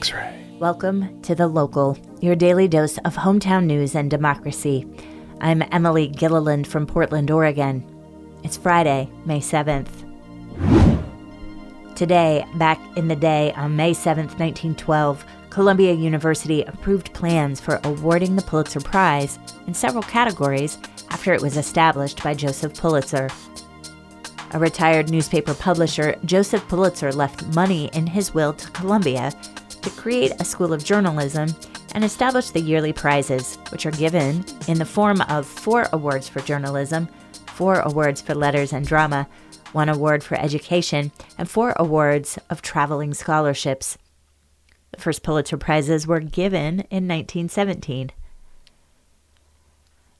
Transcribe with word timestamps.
X 0.00 0.14
ray. 0.14 0.46
Welcome 0.58 1.20
to 1.20 1.34
The 1.34 1.46
Local, 1.46 1.98
your 2.22 2.34
daily 2.34 2.66
dose 2.66 2.96
of 3.04 3.14
hometown 3.14 3.66
news 3.66 3.94
and 3.94 4.10
democracy. 4.10 4.86
I'm 5.42 5.62
Emily 5.72 6.08
Gilliland 6.08 6.66
from 6.66 6.86
Portland, 6.86 7.30
Oregon. 7.30 7.84
It's 8.42 8.56
Friday, 8.56 9.10
May 9.26 9.40
7th. 9.40 9.90
Today, 11.94 12.46
back 12.54 12.80
in 12.96 13.08
the 13.08 13.14
day 13.14 13.52
on 13.58 13.76
May 13.76 13.90
7th, 13.90 14.38
1912, 14.38 15.22
Columbia 15.50 15.92
University 15.92 16.62
approved 16.62 17.12
plans 17.12 17.60
for 17.60 17.78
awarding 17.84 18.36
the 18.36 18.42
Pulitzer 18.42 18.80
Prize 18.80 19.38
in 19.66 19.74
several 19.74 20.04
categories 20.04 20.78
after 21.10 21.34
it 21.34 21.42
was 21.42 21.58
established 21.58 22.24
by 22.24 22.32
Joseph 22.32 22.72
Pulitzer. 22.72 23.28
A 24.52 24.58
retired 24.58 25.10
newspaper 25.10 25.52
publisher, 25.52 26.16
Joseph 26.24 26.66
Pulitzer 26.68 27.12
left 27.12 27.44
money 27.54 27.90
in 27.92 28.06
his 28.06 28.32
will 28.32 28.54
to 28.54 28.70
Columbia 28.70 29.30
to 29.82 29.90
create 29.90 30.32
a 30.38 30.44
school 30.44 30.72
of 30.72 30.84
journalism 30.84 31.48
and 31.94 32.04
establish 32.04 32.50
the 32.50 32.60
yearly 32.60 32.92
prizes, 32.92 33.56
which 33.70 33.86
are 33.86 33.90
given 33.92 34.44
in 34.68 34.78
the 34.78 34.84
form 34.84 35.20
of 35.22 35.46
four 35.46 35.86
awards 35.92 36.28
for 36.28 36.40
journalism, 36.40 37.08
four 37.46 37.80
awards 37.80 38.20
for 38.20 38.34
letters 38.34 38.72
and 38.72 38.86
drama, 38.86 39.28
one 39.72 39.88
award 39.88 40.22
for 40.22 40.38
education, 40.38 41.12
and 41.38 41.48
four 41.48 41.72
awards 41.76 42.38
of 42.48 42.62
traveling 42.62 43.14
scholarships. 43.14 43.98
The 44.92 45.00
first 45.00 45.22
Pulitzer 45.22 45.56
Prizes 45.56 46.06
were 46.06 46.20
given 46.20 46.80
in 46.90 47.06
1917. 47.06 48.10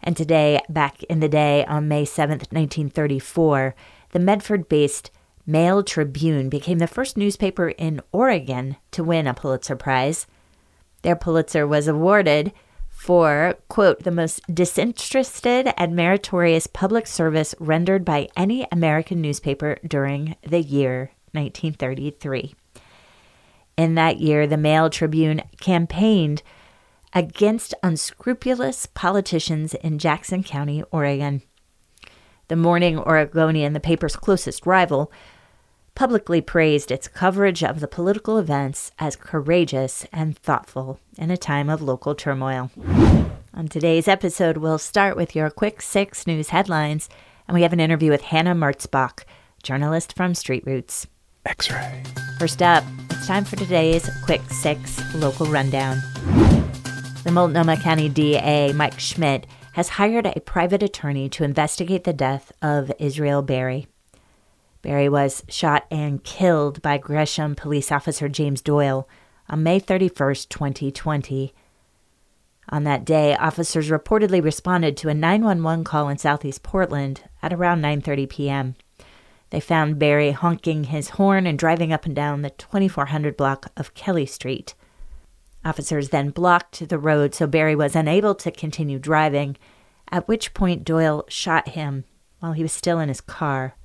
And 0.02 0.16
today, 0.16 0.60
back 0.68 1.02
in 1.04 1.20
the 1.20 1.29
day 1.29 1.65
on 1.66 1.88
May 1.88 2.04
7th, 2.04 2.52
1934, 2.52 3.74
the 4.10 4.18
Medford 4.18 4.68
based 4.68 5.10
Mail 5.46 5.82
Tribune 5.82 6.48
became 6.48 6.78
the 6.78 6.86
first 6.86 7.16
newspaper 7.16 7.70
in 7.70 8.01
Oregon 8.12 8.76
to 8.92 9.04
win 9.04 9.26
a 9.26 9.34
Pulitzer 9.34 9.76
Prize. 9.76 10.26
Their 11.02 11.16
Pulitzer 11.16 11.66
was 11.66 11.88
awarded 11.88 12.52
for, 12.88 13.54
quote, 13.68 14.02
the 14.02 14.10
most 14.10 14.42
disinterested 14.52 15.73
and 15.76 15.96
meritorious 15.96 16.66
public 16.66 17.06
service 17.06 17.54
rendered 17.59 18.04
by 18.04 18.28
any 18.37 18.66
American 18.70 19.20
newspaper 19.20 19.78
during 19.87 20.37
the 20.42 20.60
year 20.60 21.12
1933. 21.32 22.54
In 23.76 23.95
that 23.95 24.18
year, 24.18 24.46
the 24.46 24.59
Mail 24.59 24.90
Tribune 24.90 25.43
campaigned 25.60 26.43
against 27.15 27.74
unscrupulous 27.82 28.87
politicians 28.87 29.72
in 29.74 29.98
Jackson 29.98 30.43
County, 30.43 30.82
Oregon. 30.93 31.43
The 32.51 32.56
Morning 32.56 32.98
Oregonian, 32.98 33.74
the 33.74 33.79
paper's 33.79 34.16
closest 34.16 34.66
rival, 34.66 35.12
publicly 35.95 36.40
praised 36.40 36.90
its 36.90 37.06
coverage 37.06 37.62
of 37.62 37.79
the 37.79 37.87
political 37.87 38.38
events 38.38 38.90
as 38.98 39.15
courageous 39.15 40.04
and 40.12 40.37
thoughtful 40.37 40.98
in 41.16 41.30
a 41.30 41.37
time 41.37 41.71
of 41.71 41.80
local 41.80 42.16
turmoil. 42.16 42.73
On 43.54 43.68
today's 43.68 44.09
episode, 44.09 44.56
we'll 44.56 44.78
start 44.78 45.16
with 45.16 45.37
your 45.37 45.48
quick 45.48 45.80
six 45.80 46.26
news 46.26 46.48
headlines, 46.48 47.09
and 47.46 47.54
we 47.54 47.62
have 47.62 47.73
an 47.73 47.78
interview 47.78 48.10
with 48.10 48.23
Hanna 48.23 48.52
Merzbach, 48.52 49.23
journalist 49.62 50.16
from 50.16 50.34
Street 50.34 50.65
Roots. 50.66 51.06
X 51.46 51.71
ray. 51.71 52.02
First 52.40 52.62
up, 52.62 52.82
it's 53.10 53.28
time 53.28 53.45
for 53.45 53.54
today's 53.54 54.10
quick 54.24 54.43
six 54.51 55.01
local 55.15 55.46
rundown. 55.46 55.98
The 57.23 57.30
Multnomah 57.30 57.76
County 57.76 58.09
DA, 58.09 58.73
Mike 58.73 58.98
Schmidt, 58.98 59.46
has 59.73 59.90
hired 59.90 60.26
a 60.26 60.40
private 60.40 60.82
attorney 60.82 61.29
to 61.29 61.45
investigate 61.45 62.04
the 62.04 62.13
death 62.13 62.52
of 62.60 62.93
Israel 62.99 63.43
Barry. 63.43 63.87
Barry 64.82 65.09
was 65.09 65.44
shot 65.49 65.87
and 65.91 66.25
killed 66.25 66.81
by 66.82 66.99
Gresham 66.99 67.54
police 67.54 67.93
officer 67.93 68.28
James 68.28 68.62
Doyle 68.62 69.09
on 69.49 69.62
May 69.62 69.78
31, 69.78 70.34
2020. 70.49 71.53
On 72.71 72.84
that 72.84 73.05
day, 73.05 73.37
officers 73.37 73.91
reportedly 73.91 74.43
responded 74.43 74.97
to 74.97 75.09
a 75.09 75.15
911 75.15 75.84
call 75.84 76.09
in 76.09 76.19
southeast 76.19 76.62
Portland 76.62 77.23
at 77.43 77.53
around 77.53 77.83
9:30 77.83 78.28
p.m. 78.28 78.75
They 79.50 79.61
found 79.61 79.99
Barry 79.99 80.31
honking 80.31 80.84
his 80.84 81.11
horn 81.11 81.47
and 81.47 81.59
driving 81.59 81.93
up 81.93 82.06
and 82.06 82.15
down 82.15 82.43
the 82.43 82.50
2400 82.50 83.37
block 83.37 83.73
of 83.77 83.94
Kelly 83.94 84.27
Street. 84.27 84.75
Officers 85.65 86.09
then 86.09 86.31
blocked 86.31 86.88
the 86.88 86.98
road 86.98 87.34
so 87.34 87.47
Barry 87.47 87.76
was 87.76 87.94
unable 87.94 88.34
to 88.37 88.50
continue 88.50 88.98
driving, 88.98 89.56
at 90.10 90.26
which 90.26 90.54
point 90.54 90.84
Doyle 90.84 91.25
shot 91.28 91.71
him 91.71 92.04
while 92.41 92.53
he 92.53 92.62
was 92.62 92.72
still 92.72 92.98
in 92.98 93.09
his 93.09 93.21
car. 93.21 93.76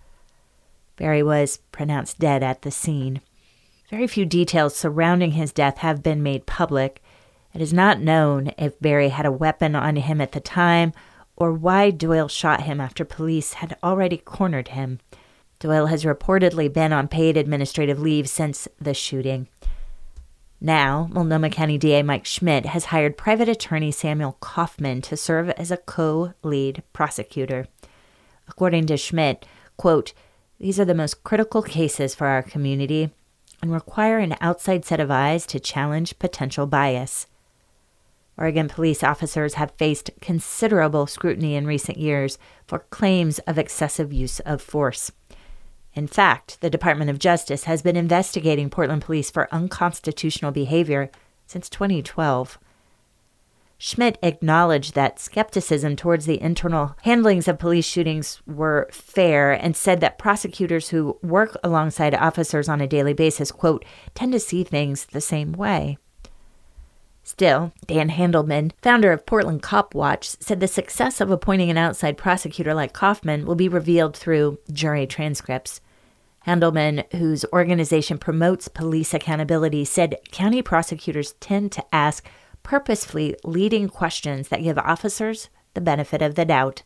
Barry 0.96 1.22
was 1.22 1.58
pronounced 1.72 2.20
dead 2.20 2.42
at 2.42 2.62
the 2.62 2.72
scene. 2.72 3.22
Very 3.90 4.08
few 4.08 4.26
details 4.26 4.76
surrounding 4.76 5.32
his 5.32 5.52
death 5.52 5.80
have 5.80 6.02
been 6.02 6.24
made 6.24 6.46
public. 6.46 7.04
It 7.54 7.62
is 7.62 7.74
not 7.74 8.00
known 8.00 8.52
if 8.58 8.80
Barry 8.80 9.10
had 9.10 9.26
a 9.26 9.32
weapon 9.32 9.76
on 9.76 9.98
him 9.98 10.22
at 10.22 10.32
the 10.32 10.40
time 10.40 10.94
or 11.36 11.52
why 11.52 11.92
Doyle 11.92 12.30
shot 12.30 12.64
him 12.64 12.80
after 12.80 13.04
police 13.04 13.54
had 13.54 13.78
already 13.84 14.18
cornered 14.18 14.70
him. 14.70 15.00
Doyle 15.60 15.88
has 15.88 16.06
reportedly 16.06 16.72
been 16.72 16.94
on 16.94 17.08
paid 17.08 17.38
administrative 17.38 18.00
leave 18.00 18.30
since 18.30 18.68
the 18.80 18.94
shooting. 18.94 19.48
Now, 20.62 21.10
Multnomah 21.12 21.50
County 21.50 21.78
DA 21.78 22.02
Mike 22.02 22.26
Schmidt 22.26 22.68
has 22.68 22.86
hired 22.86 23.18
private 23.18 23.50
attorney 23.50 23.92
Samuel 23.92 24.38
Kaufman 24.40 25.02
to 25.04 25.18
serve 25.18 25.50
as 25.52 25.70
a 25.70 25.78
co 25.78 26.34
lead 26.44 26.84
prosecutor. 26.94 27.68
According 28.48 28.86
to 28.88 28.98
Schmidt, 28.98 29.46
quote, 29.78 30.14
these 30.60 30.80
are 30.80 30.86
the 30.86 30.96
most 30.96 31.24
critical 31.24 31.62
cases 31.62 32.16
for 32.16 32.28
our 32.28 32.42
community 32.42 33.10
and 33.62 33.72
require 33.72 34.20
an 34.20 34.38
outside 34.40 34.86
set 34.86 35.00
of 35.00 35.12
eyes 35.12 35.46
to 35.48 35.60
challenge 35.60 36.20
potential 36.20 36.66
bias. 36.66 37.28
Oregon 38.38 38.68
police 38.68 39.04
officers 39.04 39.56
have 39.56 39.72
faced 39.78 40.12
considerable 40.22 41.08
scrutiny 41.08 41.56
in 41.56 41.66
recent 41.66 41.98
years 41.98 42.38
for 42.68 42.80
claims 42.80 43.40
of 43.40 43.58
excessive 43.58 44.12
use 44.12 44.40
of 44.42 44.62
force. 44.62 45.12
In 45.96 46.08
fact, 46.08 46.60
the 46.60 46.70
Department 46.70 47.10
of 47.10 47.20
Justice 47.20 47.64
has 47.64 47.82
been 47.82 47.96
investigating 47.96 48.70
Portland 48.70 49.02
police 49.02 49.32
for 49.32 49.54
unconstitutional 49.54 50.52
behavior 50.52 51.10
since 51.48 51.70
2012. 51.70 52.60
Schmidt 53.78 54.18
acknowledged 54.22 54.94
that 54.96 55.20
skepticism 55.20 55.96
towards 55.96 56.26
the 56.26 56.42
internal 56.42 56.96
handlings 57.04 57.48
of 57.48 57.60
police 57.60 57.86
shootings 57.86 58.42
were 58.46 58.88
fair 58.92 59.52
and 59.52 59.76
said 59.76 60.02
that 60.02 60.18
prosecutors 60.18 60.90
who 60.90 61.18
work 61.22 61.58
alongside 61.64 62.14
officers 62.14 62.68
on 62.68 62.82
a 62.82 62.88
daily 62.88 63.14
basis, 63.14 63.52
quote, 63.52 63.84
tend 64.14 64.32
to 64.34 64.40
see 64.40 64.64
things 64.64 65.06
the 65.06 65.22
same 65.22 65.54
way. 65.54 65.98
Still, 67.24 67.74
Dan 67.88 68.10
Handelman, 68.10 68.72
founder 68.82 69.12
of 69.12 69.26
Portland 69.26 69.62
Cop 69.62 69.96
Watch, 69.96 70.28
said 70.40 70.60
the 70.60 70.68
success 70.68 71.20
of 71.20 71.32
appointing 71.32 71.70
an 71.70 71.78
outside 71.78 72.18
prosecutor 72.18 72.74
like 72.74 72.94
Kaufman 72.94 73.46
will 73.46 73.56
be 73.56 73.68
revealed 73.68 74.16
through 74.16 74.60
jury 74.72 75.08
transcripts. 75.08 75.82
Handelman, 76.46 77.12
whose 77.14 77.46
organization 77.52 78.18
promotes 78.18 78.68
police 78.68 79.14
accountability, 79.14 79.84
said 79.84 80.18
county 80.32 80.62
prosecutors 80.62 81.34
tend 81.40 81.72
to 81.72 81.86
ask 81.94 82.28
purposefully 82.62 83.36
leading 83.44 83.88
questions 83.88 84.50
that 84.50 84.64
give 84.64 84.78
officers 84.78 85.50
the 85.74 85.82
benefit 85.82 86.22
of 86.22 86.36
the 86.36 86.46
doubt. 86.46 86.84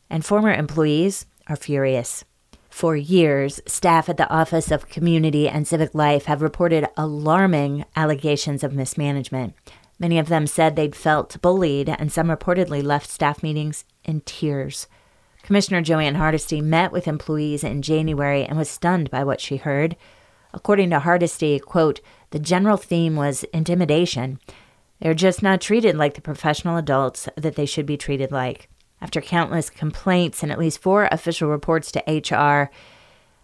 and 0.09 0.25
former 0.25 0.51
employees 0.51 1.27
are 1.47 1.55
furious. 1.55 2.23
For 2.69 2.95
years, 2.95 3.61
staff 3.65 4.09
at 4.09 4.17
the 4.17 4.29
Office 4.29 4.71
of 4.71 4.89
Community 4.89 5.47
and 5.47 5.67
Civic 5.67 5.95
Life 5.95 6.25
have 6.25 6.41
reported 6.41 6.89
alarming 6.97 7.85
allegations 7.95 8.63
of 8.63 8.73
mismanagement. 8.73 9.53
Many 9.97 10.19
of 10.19 10.27
them 10.27 10.45
said 10.45 10.75
they'd 10.75 10.95
felt 10.95 11.41
bullied, 11.41 11.87
and 11.87 12.11
some 12.11 12.27
reportedly 12.27 12.83
left 12.83 13.09
staff 13.09 13.41
meetings 13.41 13.85
in 14.03 14.21
tears. 14.21 14.87
Commissioner 15.45 15.83
Jo 15.83 15.99
Ann 15.99 16.15
Hardesty 16.15 16.59
met 16.59 16.91
with 16.91 17.07
employees 17.07 17.63
in 17.63 17.83
January 17.83 18.43
and 18.43 18.57
was 18.57 18.67
stunned 18.67 19.11
by 19.11 19.23
what 19.23 19.39
she 19.39 19.57
heard. 19.57 19.95
According 20.55 20.89
to 20.89 21.01
Hardesty, 21.01 21.59
quote, 21.59 22.01
the 22.31 22.39
general 22.39 22.77
theme 22.77 23.15
was 23.15 23.43
intimidation. 23.53 24.39
They're 24.99 25.13
just 25.13 25.43
not 25.43 25.61
treated 25.61 25.95
like 25.95 26.15
the 26.15 26.21
professional 26.21 26.77
adults 26.77 27.29
that 27.37 27.55
they 27.55 27.67
should 27.67 27.85
be 27.85 27.95
treated 27.95 28.31
like. 28.31 28.69
After 28.99 29.21
countless 29.21 29.69
complaints 29.69 30.41
and 30.41 30.51
at 30.51 30.57
least 30.57 30.81
four 30.81 31.07
official 31.11 31.47
reports 31.47 31.91
to 31.91 31.99
HR, 32.07 32.71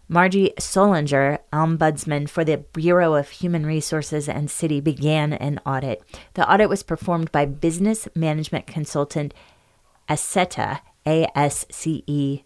Margie 0.08 0.54
Sollinger, 0.60 1.38
ombudsman 1.54 2.28
for 2.28 2.44
the 2.44 2.58
Bureau 2.74 3.14
of 3.14 3.30
Human 3.30 3.64
Resources 3.64 4.28
and 4.28 4.50
City, 4.50 4.82
began 4.82 5.34
an 5.34 5.60
audit. 5.68 6.02
The 6.34 6.52
audit 6.52 6.68
was 6.68 6.82
performed 6.82 7.32
by 7.32 7.46
business 7.46 8.08
management 8.16 8.66
consultant 8.66 9.36
Asceta. 11.06 12.44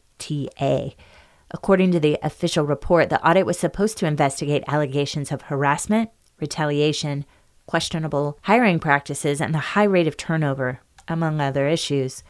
According 1.51 1.91
to 1.91 1.99
the 1.99 2.17
official 2.23 2.65
report, 2.65 3.09
the 3.09 3.25
audit 3.27 3.45
was 3.45 3.59
supposed 3.59 3.97
to 3.99 4.07
investigate 4.07 4.63
allegations 4.67 5.31
of 5.31 5.43
harassment, 5.43 6.09
retaliation, 6.39 7.25
questionable 7.65 8.37
hiring 8.43 8.79
practices, 8.79 9.39
and 9.39 9.53
the 9.53 9.59
high 9.59 9.83
rate 9.83 10.07
of 10.07 10.17
turnover, 10.17 10.79
among 11.07 11.39
other 11.39 11.67
issues. 11.67 12.23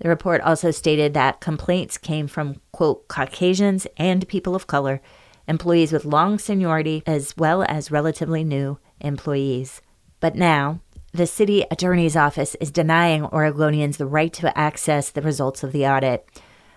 The 0.00 0.08
report 0.08 0.40
also 0.40 0.70
stated 0.70 1.14
that 1.14 1.40
complaints 1.40 1.98
came 1.98 2.26
from, 2.26 2.60
quote, 2.72 3.06
Caucasians 3.08 3.86
and 3.96 4.26
people 4.28 4.54
of 4.54 4.66
color, 4.66 5.02
employees 5.46 5.92
with 5.92 6.04
long 6.04 6.38
seniority, 6.38 7.02
as 7.06 7.36
well 7.36 7.62
as 7.68 7.90
relatively 7.90 8.42
new 8.42 8.78
employees. 9.00 9.82
But 10.20 10.34
now, 10.34 10.80
the 11.12 11.26
city 11.26 11.64
attorney's 11.70 12.14
office 12.14 12.54
is 12.60 12.70
denying 12.70 13.22
Oregonians 13.22 13.96
the 13.96 14.06
right 14.06 14.32
to 14.34 14.56
access 14.56 15.10
the 15.10 15.22
results 15.22 15.64
of 15.64 15.72
the 15.72 15.84
audit. 15.86 16.28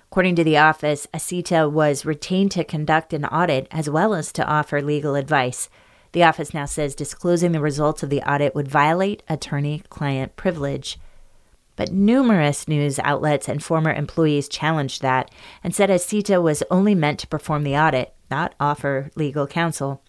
According 0.09 0.35
to 0.37 0.43
the 0.43 0.57
office, 0.57 1.07
ASITA 1.13 1.71
was 1.71 2.05
retained 2.05 2.51
to 2.51 2.63
conduct 2.63 3.13
an 3.13 3.25
audit 3.25 3.67
as 3.69 3.89
well 3.89 4.15
as 4.15 4.31
to 4.33 4.45
offer 4.45 4.81
legal 4.81 5.15
advice. 5.15 5.69
The 6.13 6.23
office 6.23 6.53
now 6.53 6.65
says 6.65 6.95
disclosing 6.95 7.51
the 7.51 7.61
results 7.61 8.01
of 8.01 8.09
the 8.09 8.21
audit 8.21 8.55
would 8.55 8.67
violate 8.67 9.21
attorney 9.27 9.83
client 9.89 10.35
privilege. 10.35 10.99
But 11.75 11.91
numerous 11.91 12.67
news 12.67 12.99
outlets 12.99 13.47
and 13.47 13.63
former 13.63 13.91
employees 13.91 14.47
challenged 14.47 15.01
that 15.01 15.31
and 15.63 15.75
said 15.75 15.89
ASITA 15.89 16.41
was 16.41 16.63
only 16.69 16.95
meant 16.95 17.19
to 17.19 17.27
perform 17.27 17.63
the 17.63 17.77
audit, 17.77 18.13
not 18.29 18.55
offer 18.59 19.11
legal 19.15 19.45
counsel. 19.45 20.01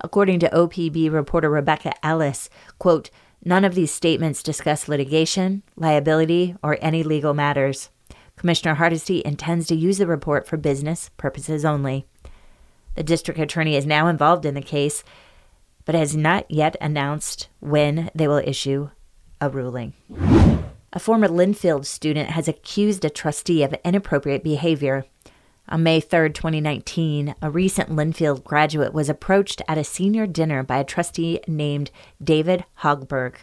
According 0.00 0.40
to 0.40 0.50
OPB 0.50 1.12
reporter 1.12 1.50
Rebecca 1.50 1.92
Ellis, 2.04 2.48
quote, 2.78 3.10
none 3.44 3.64
of 3.64 3.74
these 3.74 3.92
statements 3.92 4.42
discuss 4.42 4.88
litigation, 4.88 5.62
liability, 5.76 6.56
or 6.62 6.78
any 6.80 7.02
legal 7.02 7.34
matters. 7.34 7.90
Commissioner 8.36 8.74
Hardesty 8.74 9.22
intends 9.24 9.66
to 9.66 9.74
use 9.74 9.98
the 9.98 10.06
report 10.06 10.46
for 10.46 10.56
business 10.56 11.10
purposes 11.16 11.64
only. 11.64 12.06
The 12.94 13.02
district 13.02 13.40
attorney 13.40 13.76
is 13.76 13.86
now 13.86 14.08
involved 14.08 14.44
in 14.44 14.54
the 14.54 14.62
case, 14.62 15.04
but 15.84 15.94
has 15.94 16.16
not 16.16 16.50
yet 16.50 16.76
announced 16.80 17.48
when 17.60 18.10
they 18.14 18.28
will 18.28 18.42
issue 18.44 18.90
a 19.40 19.48
ruling. 19.48 19.94
A 20.92 20.98
former 20.98 21.26
Linfield 21.26 21.86
student 21.86 22.30
has 22.30 22.48
accused 22.48 23.04
a 23.04 23.10
trustee 23.10 23.62
of 23.62 23.74
inappropriate 23.84 24.44
behavior. 24.44 25.06
On 25.68 25.82
May 25.82 26.00
3, 26.00 26.30
2019, 26.30 27.34
a 27.40 27.50
recent 27.50 27.90
Linfield 27.90 28.44
graduate 28.44 28.92
was 28.92 29.08
approached 29.08 29.62
at 29.68 29.78
a 29.78 29.84
senior 29.84 30.26
dinner 30.26 30.62
by 30.62 30.78
a 30.78 30.84
trustee 30.84 31.40
named 31.46 31.90
David 32.22 32.64
Hogberg. 32.80 33.36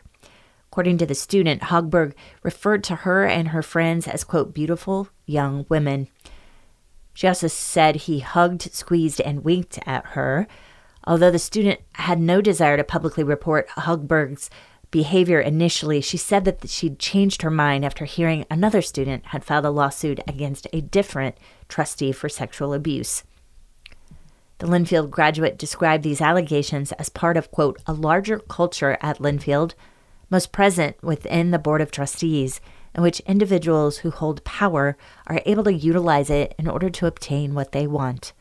According 0.71 1.00
to 1.00 1.06
the 1.06 1.16
student, 1.16 1.63
Hogberg 1.63 2.13
referred 2.44 2.83
to 2.86 2.95
her 2.98 3.25
and 3.25 3.50
her 3.50 3.63
friends 3.63 4.07
as, 4.07 4.24
quote, 4.24 4.54
beautiful 4.54 5.07
young 5.25 5.66
women. 5.69 6.10
She 7.13 7.27
also 7.27 7.48
said 7.48 7.95
he 7.95 8.19
hugged, 8.19 8.72
squeezed, 8.74 9.19
and 9.22 9.44
winked 9.44 9.80
at 9.86 10.06
her. 10.07 10.48
Although 11.06 11.31
the 11.31 11.39
student 11.39 11.80
had 11.94 12.19
no 12.19 12.42
desire 12.42 12.77
to 12.77 12.83
publicly 12.83 13.24
report 13.24 13.68
Hogberg's 13.69 14.50
behavior 14.91 15.39
initially, 15.39 16.01
she 16.01 16.18
said 16.18 16.45
that 16.45 16.69
she'd 16.69 17.00
changed 17.00 17.41
her 17.41 17.51
mind 17.51 17.86
after 17.86 18.06
hearing 18.06 18.45
another 18.50 18.81
student 18.81 19.27
had 19.27 19.44
filed 19.44 19.65
a 19.65 19.69
lawsuit 19.69 20.19
against 20.27 20.68
a 20.74 20.81
different 20.81 21.38
trustee 21.68 22.12
for 22.12 22.30
sexual 22.30 22.74
abuse. 22.74 23.24
The 24.59 24.68
Linfield 24.68 25.09
graduate 25.09 25.57
described 25.57 26.03
these 26.03 26.21
allegations 26.21 26.91
as 26.94 27.09
part 27.09 27.38
of, 27.38 27.51
quote, 27.51 27.81
a 27.86 27.94
larger 27.94 28.39
culture 28.39 28.97
at 29.01 29.19
Linfield, 29.19 29.74
most 30.30 30.51
present 30.51 31.01
within 31.01 31.51
the 31.51 31.59
Board 31.59 31.81
of 31.81 31.91
Trustees, 31.91 32.59
in 32.94 33.01
which 33.01 33.21
individuals 33.21 34.00
who 34.00 34.12
hold 34.12 34.44
power 34.44 34.97
are 35.27 35.41
able 35.45 35.63
to 35.63 35.74
utilize 35.74 36.30
it 36.30 36.56
in 36.57 36.68
order 36.68 36.89
to 36.89 37.06
obtain 37.06 37.53
what 37.53 37.71
they 37.71 37.88
want. 37.88 38.33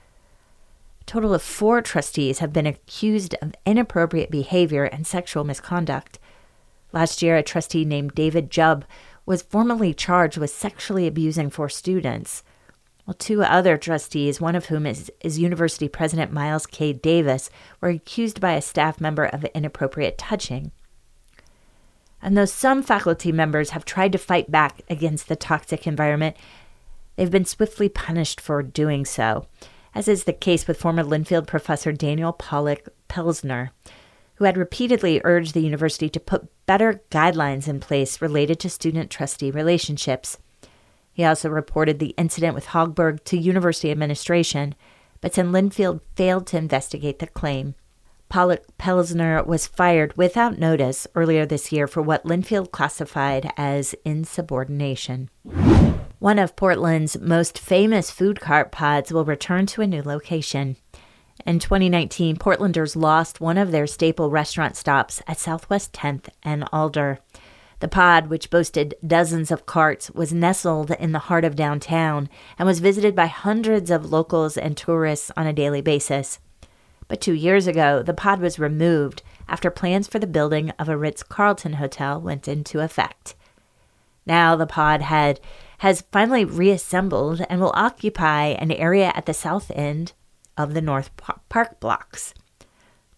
A 1.02 1.04
total 1.04 1.34
of 1.34 1.42
four 1.42 1.82
trustees 1.82 2.40
have 2.40 2.52
been 2.52 2.66
accused 2.66 3.34
of 3.40 3.54
inappropriate 3.64 4.30
behavior 4.30 4.84
and 4.84 5.06
sexual 5.06 5.44
misconduct. 5.44 6.18
Last 6.92 7.22
year, 7.22 7.36
a 7.36 7.42
trustee 7.42 7.84
named 7.84 8.14
David 8.14 8.50
Jubb 8.50 8.84
was 9.26 9.42
formally 9.42 9.92
charged 9.92 10.38
with 10.38 10.50
sexually 10.50 11.06
abusing 11.06 11.50
four 11.50 11.68
students. 11.68 12.42
While 13.04 13.14
two 13.14 13.42
other 13.42 13.76
trustees, 13.76 14.40
one 14.40 14.54
of 14.54 14.66
whom 14.66 14.86
is, 14.86 15.10
is 15.20 15.38
University 15.38 15.88
President 15.88 16.32
Miles 16.32 16.66
K. 16.66 16.92
Davis, 16.92 17.50
were 17.80 17.88
accused 17.88 18.40
by 18.40 18.52
a 18.52 18.62
staff 18.62 19.00
member 19.00 19.24
of 19.24 19.44
inappropriate 19.46 20.18
touching. 20.18 20.72
And 22.20 22.36
though 22.36 22.44
some 22.44 22.82
faculty 22.82 23.32
members 23.32 23.70
have 23.70 23.84
tried 23.84 24.12
to 24.12 24.18
fight 24.18 24.50
back 24.50 24.82
against 24.90 25.28
the 25.28 25.36
toxic 25.36 25.86
environment, 25.86 26.36
they've 27.16 27.30
been 27.30 27.44
swiftly 27.44 27.88
punished 27.88 28.40
for 28.40 28.62
doing 28.62 29.04
so, 29.04 29.46
as 29.94 30.08
is 30.08 30.24
the 30.24 30.32
case 30.32 30.66
with 30.66 30.80
former 30.80 31.04
Linfield 31.04 31.46
professor 31.46 31.92
Daniel 31.92 32.32
Pollack 32.32 32.88
Pelzner, 33.08 33.70
who 34.38 34.44
had 34.44 34.56
repeatedly 34.56 35.20
urged 35.24 35.52
the 35.52 35.60
university 35.60 36.08
to 36.08 36.20
put 36.20 36.48
better 36.64 37.02
guidelines 37.10 37.66
in 37.66 37.80
place 37.80 38.22
related 38.22 38.60
to 38.60 38.70
student 38.70 39.10
trustee 39.10 39.50
relationships. 39.50 40.38
He 41.12 41.24
also 41.24 41.48
reported 41.48 41.98
the 41.98 42.14
incident 42.16 42.54
with 42.54 42.66
Hogberg 42.66 43.24
to 43.24 43.36
university 43.36 43.90
administration, 43.90 44.76
but 45.20 45.34
said 45.34 45.46
Linfield 45.46 46.00
failed 46.14 46.46
to 46.46 46.56
investigate 46.56 47.18
the 47.18 47.26
claim. 47.26 47.74
Pollack 48.28 48.62
Pelzner 48.78 49.44
was 49.44 49.66
fired 49.66 50.16
without 50.16 50.56
notice 50.56 51.08
earlier 51.16 51.44
this 51.44 51.72
year 51.72 51.88
for 51.88 52.00
what 52.00 52.24
Linfield 52.24 52.70
classified 52.70 53.52
as 53.56 53.96
insubordination. 54.04 55.30
One 56.20 56.38
of 56.38 56.54
Portland's 56.54 57.18
most 57.18 57.58
famous 57.58 58.12
food 58.12 58.38
cart 58.40 58.70
pods 58.70 59.12
will 59.12 59.24
return 59.24 59.66
to 59.66 59.82
a 59.82 59.86
new 59.88 60.02
location. 60.02 60.76
In 61.46 61.58
2019, 61.58 62.36
Portlanders 62.36 62.96
lost 62.96 63.40
one 63.40 63.58
of 63.58 63.70
their 63.70 63.86
staple 63.86 64.30
restaurant 64.30 64.76
stops 64.76 65.22
at 65.26 65.38
Southwest 65.38 65.92
10th 65.92 66.28
and 66.42 66.68
Alder. 66.72 67.20
The 67.80 67.88
pod, 67.88 68.26
which 68.26 68.50
boasted 68.50 68.94
dozens 69.06 69.50
of 69.50 69.64
carts, 69.64 70.10
was 70.10 70.32
nestled 70.32 70.90
in 70.90 71.12
the 71.12 71.20
heart 71.20 71.44
of 71.44 71.54
downtown 71.54 72.28
and 72.58 72.66
was 72.66 72.80
visited 72.80 73.14
by 73.14 73.26
hundreds 73.26 73.90
of 73.90 74.10
locals 74.10 74.58
and 74.58 74.76
tourists 74.76 75.30
on 75.36 75.46
a 75.46 75.52
daily 75.52 75.80
basis. 75.80 76.40
But 77.06 77.20
two 77.20 77.34
years 77.34 77.66
ago, 77.66 78.02
the 78.02 78.14
pod 78.14 78.40
was 78.40 78.58
removed 78.58 79.22
after 79.48 79.70
plans 79.70 80.08
for 80.08 80.18
the 80.18 80.26
building 80.26 80.70
of 80.78 80.88
a 80.88 80.96
Ritz 80.96 81.22
Carlton 81.22 81.74
hotel 81.74 82.20
went 82.20 82.48
into 82.48 82.80
effect. 82.80 83.34
Now 84.26 84.56
the 84.56 84.66
pod 84.66 85.00
had 85.00 85.40
has 85.78 86.04
finally 86.12 86.44
reassembled 86.44 87.40
and 87.48 87.60
will 87.60 87.72
occupy 87.74 88.46
an 88.46 88.72
area 88.72 89.12
at 89.14 89.26
the 89.26 89.32
south 89.32 89.70
end 89.74 90.12
of 90.58 90.74
the 90.74 90.82
North 90.82 91.10
Park 91.48 91.80
blocks. 91.80 92.34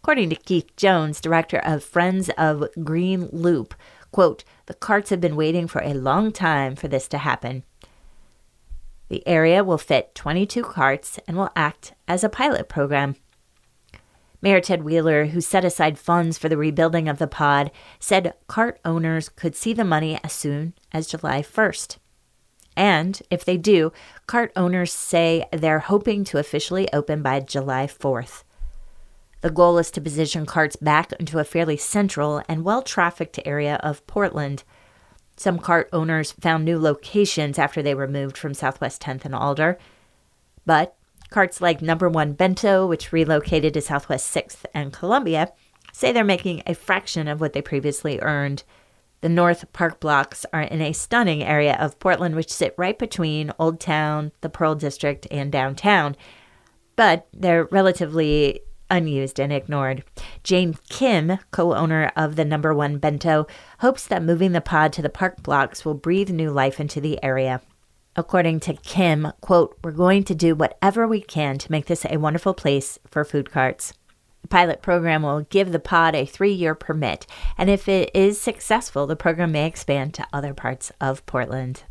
According 0.02 0.30
to 0.30 0.36
Keith 0.36 0.74
Jones, 0.76 1.20
director 1.20 1.58
of 1.58 1.82
Friends 1.82 2.30
of 2.38 2.68
Green 2.84 3.28
Loop, 3.32 3.74
quote, 4.12 4.44
the 4.66 4.74
carts 4.74 5.10
have 5.10 5.20
been 5.20 5.36
waiting 5.36 5.66
for 5.66 5.82
a 5.82 5.94
long 5.94 6.30
time 6.30 6.76
for 6.76 6.86
this 6.86 7.08
to 7.08 7.18
happen. 7.18 7.64
The 9.08 9.26
area 9.26 9.64
will 9.64 9.78
fit 9.78 10.14
22 10.14 10.62
carts 10.62 11.18
and 11.26 11.36
will 11.36 11.50
act 11.56 11.94
as 12.06 12.22
a 12.22 12.28
pilot 12.28 12.68
program. 12.68 13.16
Mayor 14.40 14.60
Ted 14.60 14.84
Wheeler, 14.84 15.26
who 15.26 15.40
set 15.40 15.64
aside 15.64 15.98
funds 15.98 16.38
for 16.38 16.48
the 16.48 16.56
rebuilding 16.56 17.08
of 17.08 17.18
the 17.18 17.26
pod, 17.26 17.70
said 17.98 18.32
cart 18.46 18.80
owners 18.84 19.28
could 19.28 19.54
see 19.54 19.72
the 19.72 19.84
money 19.84 20.18
as 20.24 20.32
soon 20.32 20.72
as 20.92 21.08
July 21.08 21.42
1st. 21.42 21.98
And 22.80 23.20
if 23.28 23.44
they 23.44 23.58
do, 23.58 23.92
cart 24.26 24.52
owners 24.56 24.90
say 24.90 25.44
they're 25.52 25.80
hoping 25.80 26.24
to 26.24 26.38
officially 26.38 26.90
open 26.94 27.20
by 27.20 27.40
July 27.40 27.86
4th. 27.86 28.42
The 29.42 29.50
goal 29.50 29.76
is 29.76 29.90
to 29.90 30.00
position 30.00 30.46
carts 30.46 30.76
back 30.76 31.12
into 31.20 31.38
a 31.38 31.44
fairly 31.44 31.76
central 31.76 32.42
and 32.48 32.64
well 32.64 32.80
trafficked 32.80 33.38
area 33.44 33.78
of 33.82 34.06
Portland. 34.06 34.64
Some 35.36 35.58
cart 35.58 35.90
owners 35.92 36.32
found 36.32 36.64
new 36.64 36.78
locations 36.78 37.58
after 37.58 37.82
they 37.82 37.94
were 37.94 38.08
moved 38.08 38.38
from 38.38 38.54
Southwest 38.54 39.02
10th 39.02 39.26
and 39.26 39.34
Alder. 39.34 39.76
But 40.64 40.96
carts 41.28 41.60
like 41.60 41.82
Number 41.82 42.08
One 42.08 42.32
Bento, 42.32 42.86
which 42.86 43.12
relocated 43.12 43.74
to 43.74 43.82
Southwest 43.82 44.34
6th 44.34 44.64
and 44.72 44.90
Columbia, 44.90 45.52
say 45.92 46.12
they're 46.12 46.24
making 46.24 46.62
a 46.66 46.74
fraction 46.74 47.28
of 47.28 47.42
what 47.42 47.52
they 47.52 47.60
previously 47.60 48.18
earned. 48.20 48.64
The 49.20 49.28
North 49.28 49.70
Park 49.74 50.00
blocks 50.00 50.46
are 50.52 50.62
in 50.62 50.80
a 50.80 50.94
stunning 50.94 51.42
area 51.42 51.76
of 51.78 51.98
Portland, 51.98 52.34
which 52.34 52.50
sit 52.50 52.74
right 52.78 52.98
between 52.98 53.52
Old 53.58 53.78
Town, 53.78 54.32
the 54.40 54.48
Pearl 54.48 54.74
District, 54.74 55.26
and 55.30 55.52
downtown, 55.52 56.16
but 56.96 57.28
they're 57.32 57.64
relatively 57.64 58.60
unused 58.90 59.38
and 59.38 59.52
ignored. 59.52 60.04
Jane 60.42 60.74
Kim, 60.88 61.38
co 61.50 61.74
owner 61.74 62.10
of 62.16 62.36
the 62.36 62.44
number 62.44 62.74
one 62.74 62.98
bento, 62.98 63.46
hopes 63.80 64.06
that 64.06 64.22
moving 64.22 64.52
the 64.52 64.60
pod 64.60 64.92
to 64.94 65.02
the 65.02 65.10
park 65.10 65.42
blocks 65.42 65.84
will 65.84 65.94
breathe 65.94 66.30
new 66.30 66.50
life 66.50 66.80
into 66.80 67.00
the 67.00 67.22
area. 67.22 67.60
According 68.16 68.60
to 68.60 68.74
Kim, 68.74 69.32
quote, 69.40 69.78
we're 69.84 69.92
going 69.92 70.24
to 70.24 70.34
do 70.34 70.54
whatever 70.54 71.06
we 71.06 71.20
can 71.20 71.58
to 71.58 71.70
make 71.70 71.86
this 71.86 72.04
a 72.04 72.16
wonderful 72.16 72.54
place 72.54 72.98
for 73.06 73.24
food 73.24 73.50
carts. 73.50 73.92
Pilot 74.50 74.82
program 74.82 75.22
will 75.22 75.42
give 75.42 75.72
the 75.72 75.78
pod 75.78 76.14
a 76.14 76.26
three 76.26 76.52
year 76.52 76.74
permit, 76.74 77.26
and 77.56 77.70
if 77.70 77.88
it 77.88 78.10
is 78.12 78.40
successful, 78.40 79.06
the 79.06 79.16
program 79.16 79.52
may 79.52 79.66
expand 79.66 80.12
to 80.14 80.26
other 80.32 80.52
parts 80.52 80.92
of 81.00 81.24
Portland. 81.24 81.84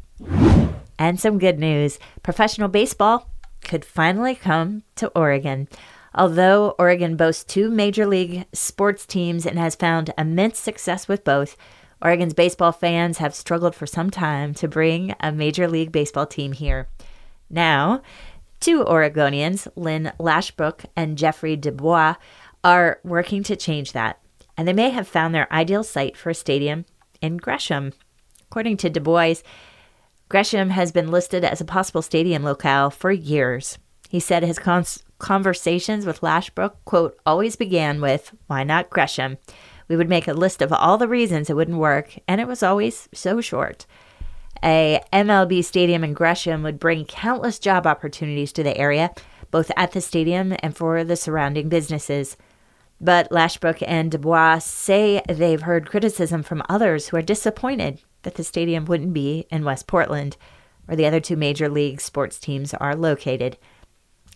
And 1.00 1.20
some 1.20 1.40
good 1.40 1.58
news 1.58 1.98
professional 2.22 2.68
baseball 2.68 3.30
could 3.64 3.86
finally 3.86 4.36
come 4.36 4.84
to 4.98 5.08
Oregon. 5.16 5.68
Although 6.14 6.76
Oregon 6.78 7.16
boasts 7.16 7.44
two 7.44 7.70
major 7.70 8.06
league 8.06 8.46
sports 8.52 9.06
teams 9.06 9.46
and 9.46 9.58
has 9.58 9.76
found 9.76 10.14
immense 10.18 10.60
success 10.60 11.08
with 11.08 11.24
both, 11.24 11.56
Oregon's 12.02 12.34
baseball 12.34 12.72
fans 12.72 13.20
have 13.20 13.36
struggled 13.36 13.76
for 13.76 13.86
some 13.86 14.10
time 14.10 14.54
to 14.56 14.68
bring 14.68 15.14
a 15.20 15.32
Major 15.32 15.68
League 15.68 15.92
Baseball 15.92 16.26
team 16.26 16.54
here. 16.54 16.88
Now, 17.50 18.02
two 18.60 18.84
Oregonians, 18.84 19.68
Lynn 19.76 20.12
Lashbrook 20.20 20.86
and 20.96 21.18
Jeffrey 21.18 21.56
Dubois, 21.56 22.16
are 22.64 23.00
working 23.04 23.44
to 23.44 23.56
change 23.56 23.94
that, 23.94 24.20
and 24.58 24.68
they 24.68 24.74
may 24.74 24.90
have 24.90 25.08
found 25.08 25.34
their 25.34 25.52
ideal 25.54 25.84
site 25.84 26.18
for 26.18 26.30
a 26.30 26.36
stadium 26.36 26.86
in 27.22 27.38
Gresham. 27.38 27.94
According 28.50 28.78
to 28.78 28.90
Dubois, 28.90 29.42
Gresham 30.28 30.70
has 30.70 30.92
been 30.92 31.10
listed 31.12 31.44
as 31.44 31.62
a 31.62 31.66
possible 31.66 32.02
stadium 32.02 32.44
locale 32.44 32.90
for 32.90 33.12
years. 33.12 33.78
He 34.10 34.20
said 34.20 34.44
his 34.44 34.60
conversations 35.20 36.06
with 36.06 36.22
Lashbrook, 36.22 36.74
quote, 36.86 37.20
always 37.26 37.56
began 37.56 38.02
with, 38.02 38.34
why 38.48 38.64
not 38.64 38.90
Gresham? 38.90 39.38
We 39.88 39.96
would 39.96 40.10
make 40.10 40.28
a 40.28 40.34
list 40.34 40.62
of 40.62 40.72
all 40.72 40.98
the 40.98 41.08
reasons 41.08 41.50
it 41.50 41.56
wouldn't 41.56 41.78
work, 41.78 42.16
and 42.28 42.40
it 42.40 42.48
was 42.48 42.62
always 42.62 43.10
so 43.14 43.42
short. 43.42 43.86
A 44.64 45.02
MLB 45.14 45.64
stadium 45.64 46.04
in 46.04 46.14
Gresham 46.14 46.64
would 46.64 46.80
bring 46.80 47.06
countless 47.06 47.60
job 47.60 47.88
opportunities 47.88 48.52
to 48.54 48.64
the 48.64 48.78
area, 48.78 49.12
both 49.52 49.72
at 49.78 49.94
the 49.94 50.02
stadium 50.02 50.56
and 50.60 50.76
for 50.76 51.04
the 51.04 51.16
surrounding 51.16 51.70
businesses. 51.70 52.36
But 53.02 53.30
Lashbrook 53.30 53.82
and 53.88 54.12
Dubois 54.12 54.60
say 54.60 55.22
they've 55.28 55.62
heard 55.62 55.90
criticism 55.90 56.44
from 56.44 56.64
others 56.68 57.08
who 57.08 57.18
are 57.18 57.22
disappointed 57.22 58.02
that 58.24 58.36
the 58.36 58.44
stadium 58.44 58.86
wouldn't 58.86 59.14
be 59.14 59.46
in 59.50 59.64
West 59.64 59.88
Portland, 59.88 60.36
where 60.86 60.98
the 60.98 61.06
other 61.06 61.20
two 61.20 61.38
major 61.38 61.70
league 61.70 62.02
sports 62.02 62.40
teams 62.40 62.74
are 62.74 62.96
located. 62.96 63.58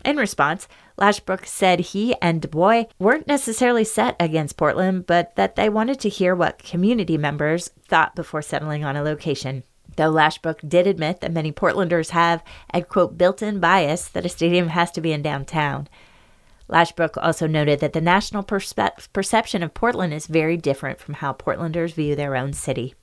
In 0.05 0.17
response, 0.17 0.67
Lashbrook 0.97 1.45
said 1.45 1.79
he 1.79 2.15
and 2.21 2.41
Dubois 2.41 2.85
weren't 2.99 3.27
necessarily 3.27 3.83
set 3.83 4.15
against 4.19 4.57
Portland, 4.57 5.07
but 5.07 5.35
that 5.35 5.55
they 5.55 5.69
wanted 5.69 5.99
to 6.01 6.09
hear 6.09 6.35
what 6.35 6.63
community 6.63 7.17
members 7.17 7.69
thought 7.87 8.15
before 8.15 8.41
settling 8.41 8.83
on 8.83 8.95
a 8.95 9.03
location. 9.03 9.63
Though 9.95 10.11
Lashbrook 10.11 10.67
did 10.67 10.87
admit 10.87 11.21
that 11.21 11.31
many 11.31 11.51
Portlanders 11.51 12.09
have 12.09 12.43
a 12.73 12.81
quote 12.81 13.17
built 13.17 13.41
in 13.41 13.59
bias 13.59 14.07
that 14.09 14.25
a 14.25 14.29
stadium 14.29 14.69
has 14.69 14.91
to 14.91 15.01
be 15.01 15.11
in 15.11 15.21
downtown. 15.21 15.87
Lashbrook 16.69 17.17
also 17.21 17.45
noted 17.45 17.79
that 17.79 17.93
the 17.93 18.01
national 18.01 18.43
perspe- 18.43 19.11
perception 19.11 19.63
of 19.63 19.73
Portland 19.73 20.13
is 20.13 20.27
very 20.27 20.57
different 20.57 20.99
from 20.99 21.15
how 21.15 21.33
Portlanders 21.33 21.93
view 21.93 22.15
their 22.15 22.35
own 22.35 22.53
city. 22.53 22.95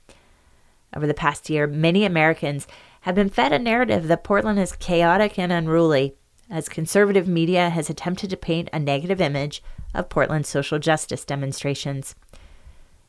Over 0.95 1.07
the 1.07 1.15
past 1.15 1.51
year, 1.51 1.67
many 1.67 2.05
Americans 2.05 2.67
have 3.03 3.15
been 3.15 3.29
fed 3.29 3.53
a 3.53 3.59
narrative 3.59 4.09
that 4.09 4.25
Portland 4.25 4.59
is 4.59 4.73
chaotic 4.77 5.39
and 5.39 5.53
unruly, 5.53 6.15
as 6.51 6.69
conservative 6.69 7.29
media 7.29 7.71
has 7.71 7.89
attempted 7.89 8.31
to 8.31 8.37
paint 8.37 8.69
a 8.73 8.79
negative 8.79 9.21
image 9.21 9.63
of 9.95 10.09
Portland's 10.09 10.49
social 10.49 10.79
justice 10.79 11.25
demonstrations. 11.25 12.15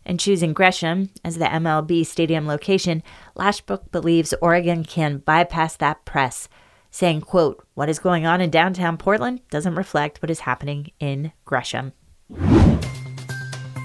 In 0.06 0.18
choosing 0.18 0.54
Gresham 0.54 1.10
as 1.24 1.38
the 1.38 1.46
MLB 1.46 2.06
stadium 2.06 2.48
location, 2.48 3.04
Lashbrook 3.36 3.92
believes 3.92 4.34
Oregon 4.42 4.84
can 4.84 5.18
bypass 5.18 5.76
that 5.78 6.06
press, 6.06 6.48
saying, 6.92 7.22
quote, 7.22 7.66
What 7.74 7.90
is 7.90 7.98
going 7.98 8.26
on 8.26 8.42
in 8.42 8.50
downtown 8.50 8.98
Portland 8.98 9.42
doesn't 9.50 9.76
reflect 9.76 10.22
what 10.22 10.30
is 10.30 10.42
happening 10.42 10.92
in 11.00 11.32
Gresham. 11.46 11.94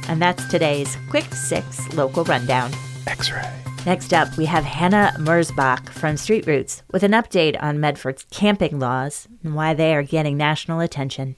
And 0.09 0.21
that's 0.21 0.47
today's 0.49 0.97
Quick 1.09 1.33
Six 1.33 1.93
Local 1.95 2.25
Rundown. 2.25 2.71
X-ray. 3.07 3.49
Next 3.87 4.13
up, 4.13 4.37
we 4.37 4.47
have 4.47 4.65
Hanna 4.65 5.15
Merzbach 5.17 5.91
from 5.91 6.17
Street 6.17 6.47
Roots 6.47 6.83
with 6.93 7.05
an 7.05 7.13
update 7.13 7.57
on 7.63 7.79
Medford's 7.79 8.27
camping 8.31 8.81
laws 8.81 9.29
and 9.45 9.55
why 9.55 9.75
they 9.75 9.95
are 9.95 10.03
getting 10.03 10.37
national 10.37 10.81
attention. 10.81 11.37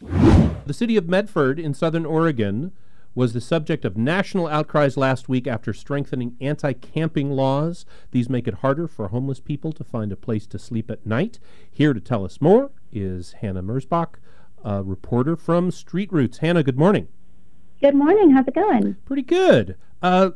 The 0.65 0.73
city 0.73 0.97
of 0.97 1.09
Medford 1.09 1.59
in 1.59 1.75
southern 1.75 2.07
Oregon 2.07 2.73
was 3.19 3.33
the 3.33 3.41
subject 3.41 3.85
of 3.85 3.97
national 3.97 4.47
outcries 4.47 4.97
last 4.97 5.29
week 5.29 5.49
after 5.49 5.73
strengthening 5.73 6.37
anti 6.41 6.73
camping 6.73 7.31
laws. 7.33 7.85
These 8.13 8.31
make 8.31 8.47
it 8.47 8.55
harder 8.55 8.87
for 8.87 9.09
homeless 9.09 9.41
people 9.41 9.73
to 9.73 9.83
find 9.83 10.13
a 10.13 10.17
place 10.17 10.47
to 10.47 10.59
sleep 10.59 10.91
at 10.91 11.05
night. 11.05 11.41
Here 11.69 11.93
to 11.93 12.01
tell 12.01 12.25
us 12.25 12.41
more 12.41 12.71
is 12.93 13.33
Hanna 13.41 13.63
Merzbach, 13.63 14.21
a 14.65 14.85
reporter 14.85 15.37
from 15.37 15.73
Street 15.73 16.13
Roots. 16.13 16.39
Hanna, 16.39 16.63
good 16.63 16.79
morning. 16.79 17.09
Good 17.81 17.97
morning. 17.97 18.31
How's 18.31 18.47
it 18.47 18.55
going? 18.55 18.95
Pretty 19.05 19.23
good. 19.23 19.77
Uh, 20.01 20.31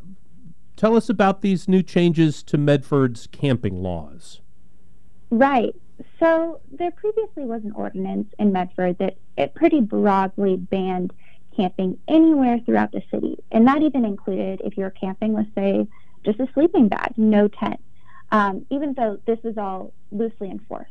Tell 0.77 0.97
us 0.97 1.09
about 1.09 1.43
these 1.43 1.69
new 1.69 1.83
changes 1.83 2.43
to 2.45 2.59
Medford's 2.59 3.29
camping 3.29 3.83
laws. 3.83 4.41
Right. 5.31 5.75
So 6.19 6.61
there 6.73 6.91
previously 6.91 7.45
was 7.45 7.63
an 7.65 7.73
ordinance 7.73 8.33
in 8.39 8.53
Medford 8.53 8.99
that 8.99 9.17
it 9.37 9.55
pretty 9.55 9.81
broadly 9.81 10.57
banned 10.57 11.13
camping 11.57 11.99
anywhere 12.09 12.59
throughout 12.65 12.93
the 12.93 13.03
city. 13.11 13.37
And 13.51 13.67
that 13.67 13.83
even 13.83 14.05
included 14.05 14.61
if 14.65 14.77
you're 14.77 14.91
camping 14.91 15.33
with, 15.33 15.47
say, 15.55 15.87
just 16.25 16.41
a 16.41 16.49
sleeping 16.55 16.89
bag, 16.89 17.13
no 17.17 17.49
tent, 17.49 17.81
um, 18.31 18.65
even 18.71 18.95
though 18.95 19.19
this 19.27 19.39
is 19.45 19.59
all 19.59 19.93
loosely 20.11 20.51
enforced. 20.51 20.91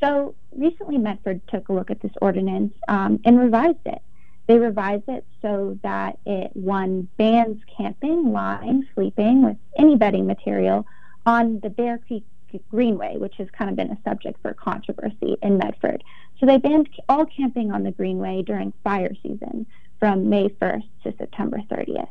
So 0.00 0.34
recently, 0.54 0.98
Medford 0.98 1.40
took 1.48 1.68
a 1.68 1.72
look 1.72 1.90
at 1.90 2.00
this 2.00 2.12
ordinance 2.20 2.74
um, 2.88 3.20
and 3.24 3.38
revised 3.38 3.86
it. 3.86 4.02
They 4.46 4.58
revised 4.58 5.08
it 5.08 5.24
so 5.42 5.78
that 5.82 6.18
it, 6.24 6.50
one, 6.54 7.08
bans 7.16 7.60
camping, 7.76 8.32
lying, 8.32 8.86
sleeping 8.94 9.42
with 9.42 9.56
any 9.76 9.96
bedding 9.96 10.26
material 10.26 10.86
on 11.24 11.60
the 11.60 11.70
Bear 11.70 11.98
Creek 11.98 12.24
Greenway, 12.70 13.16
which 13.16 13.34
has 13.36 13.48
kind 13.50 13.68
of 13.68 13.76
been 13.76 13.90
a 13.90 13.98
subject 14.04 14.40
for 14.40 14.54
controversy 14.54 15.36
in 15.42 15.58
Medford. 15.58 16.02
So 16.38 16.46
they 16.46 16.58
banned 16.58 16.88
all 17.08 17.26
camping 17.26 17.72
on 17.72 17.82
the 17.82 17.90
Greenway 17.90 18.42
during 18.42 18.72
fire 18.84 19.12
season 19.22 19.66
from 19.98 20.28
May 20.28 20.48
1st 20.48 20.88
to 21.04 21.14
September 21.18 21.58
30th. 21.70 22.08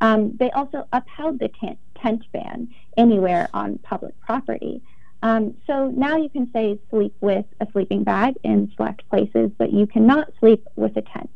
Um, 0.00 0.36
they 0.38 0.50
also 0.50 0.86
upheld 0.92 1.38
the 1.38 1.48
tent, 1.48 1.78
tent 2.00 2.22
ban 2.32 2.68
anywhere 2.96 3.48
on 3.54 3.78
public 3.78 4.18
property. 4.20 4.82
Um, 5.22 5.54
so 5.66 5.88
now 5.88 6.16
you 6.16 6.28
can 6.28 6.50
say 6.52 6.78
sleep 6.90 7.14
with 7.20 7.46
a 7.60 7.66
sleeping 7.72 8.04
bag 8.04 8.34
in 8.42 8.70
select 8.76 9.08
places, 9.08 9.50
but 9.56 9.72
you 9.72 9.86
cannot 9.86 10.30
sleep 10.38 10.66
with 10.76 10.96
a 10.96 11.02
tent. 11.02 11.30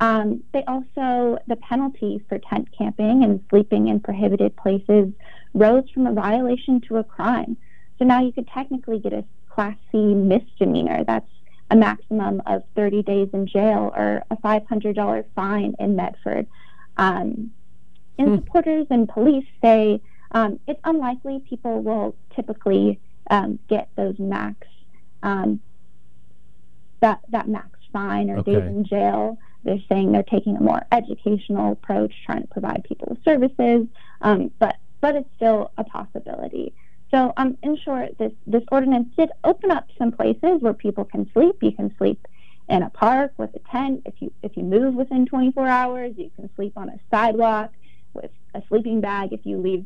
Um, 0.00 0.42
they 0.52 0.64
also, 0.64 1.38
the 1.46 1.54
penalty 1.54 2.20
for 2.28 2.38
tent 2.38 2.68
camping 2.76 3.22
and 3.22 3.40
sleeping 3.50 3.86
in 3.86 4.00
prohibited 4.00 4.56
places 4.56 5.12
rose 5.54 5.88
from 5.94 6.08
a 6.08 6.12
violation 6.12 6.80
to 6.88 6.96
a 6.96 7.04
crime. 7.04 7.56
So 8.00 8.04
now 8.04 8.20
you 8.20 8.32
could 8.32 8.48
technically 8.48 8.98
get 8.98 9.12
a 9.12 9.24
Class 9.48 9.76
C 9.92 9.98
misdemeanor. 9.98 11.04
That's 11.04 11.28
a 11.72 11.76
maximum 11.76 12.42
of 12.44 12.62
30 12.76 13.02
days 13.02 13.30
in 13.32 13.46
jail 13.46 13.90
or 13.96 14.22
a 14.30 14.36
$500 14.36 15.24
fine 15.34 15.74
in 15.78 15.96
Medford. 15.96 16.46
Um, 16.98 17.50
and 18.18 18.28
hmm. 18.28 18.34
supporters 18.36 18.86
and 18.90 19.08
police 19.08 19.46
say 19.62 20.02
um, 20.32 20.60
it's 20.68 20.80
unlikely 20.84 21.42
people 21.48 21.82
will 21.82 22.14
typically 22.36 23.00
um, 23.30 23.58
get 23.68 23.88
those 23.96 24.18
max 24.18 24.66
um, 25.22 25.60
that 27.00 27.20
that 27.30 27.48
max 27.48 27.70
fine 27.90 28.28
or 28.28 28.38
okay. 28.38 28.54
days 28.54 28.64
in 28.64 28.84
jail. 28.84 29.38
They're 29.64 29.78
saying 29.88 30.12
they're 30.12 30.22
taking 30.24 30.56
a 30.56 30.60
more 30.60 30.82
educational 30.92 31.72
approach, 31.72 32.12
trying 32.26 32.42
to 32.42 32.48
provide 32.48 32.84
people 32.84 33.08
with 33.08 33.24
services, 33.24 33.86
um, 34.20 34.50
but 34.58 34.76
but 35.00 35.16
it's 35.16 35.28
still 35.36 35.70
a 35.78 35.84
possibility. 35.84 36.74
So, 37.12 37.32
um, 37.36 37.58
in 37.62 37.76
short, 37.76 38.16
this 38.18 38.32
this 38.46 38.62
ordinance 38.72 39.08
did 39.16 39.30
open 39.44 39.70
up 39.70 39.86
some 39.98 40.12
places 40.12 40.60
where 40.60 40.72
people 40.72 41.04
can 41.04 41.30
sleep. 41.32 41.56
You 41.60 41.72
can 41.72 41.94
sleep 41.98 42.26
in 42.68 42.82
a 42.82 42.90
park 42.90 43.32
with 43.36 43.50
a 43.54 43.58
tent. 43.70 44.02
If 44.06 44.14
you 44.20 44.32
if 44.42 44.56
you 44.56 44.64
move 44.64 44.94
within 44.94 45.26
24 45.26 45.68
hours, 45.68 46.14
you 46.16 46.30
can 46.36 46.48
sleep 46.56 46.72
on 46.76 46.88
a 46.88 46.98
sidewalk 47.10 47.70
with 48.14 48.30
a 48.54 48.62
sleeping 48.68 49.00
bag. 49.00 49.32
If 49.32 49.40
you 49.44 49.58
leave 49.58 49.84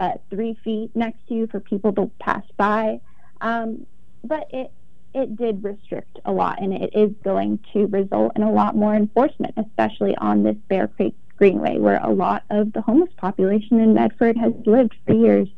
uh, 0.00 0.12
three 0.30 0.58
feet 0.64 0.90
next 0.94 1.18
to 1.28 1.34
you 1.34 1.46
for 1.46 1.60
people 1.60 1.92
to 1.92 2.10
pass 2.18 2.44
by, 2.56 3.00
um, 3.42 3.86
but 4.24 4.48
it 4.50 4.72
it 5.14 5.36
did 5.36 5.62
restrict 5.62 6.20
a 6.24 6.32
lot, 6.32 6.62
and 6.62 6.72
it 6.72 6.94
is 6.94 7.10
going 7.22 7.58
to 7.74 7.86
result 7.88 8.32
in 8.34 8.42
a 8.42 8.50
lot 8.50 8.74
more 8.74 8.94
enforcement, 8.94 9.52
especially 9.58 10.16
on 10.16 10.42
this 10.42 10.56
Bear 10.68 10.88
Creek 10.88 11.14
Greenway, 11.36 11.78
where 11.78 12.00
a 12.02 12.10
lot 12.10 12.44
of 12.48 12.72
the 12.72 12.80
homeless 12.80 13.10
population 13.18 13.78
in 13.78 13.92
Medford 13.92 14.38
has 14.38 14.54
lived 14.64 14.94
for 15.06 15.12
years. 15.12 15.48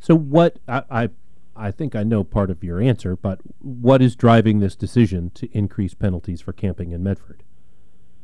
So, 0.00 0.14
what 0.14 0.58
I, 0.68 0.82
I, 0.90 1.08
I 1.56 1.70
think 1.70 1.96
I 1.96 2.02
know 2.02 2.22
part 2.24 2.50
of 2.50 2.62
your 2.62 2.80
answer, 2.80 3.16
but 3.16 3.40
what 3.60 4.02
is 4.02 4.14
driving 4.14 4.60
this 4.60 4.76
decision 4.76 5.30
to 5.34 5.48
increase 5.56 5.94
penalties 5.94 6.40
for 6.40 6.52
camping 6.52 6.92
in 6.92 7.02
Medford? 7.02 7.42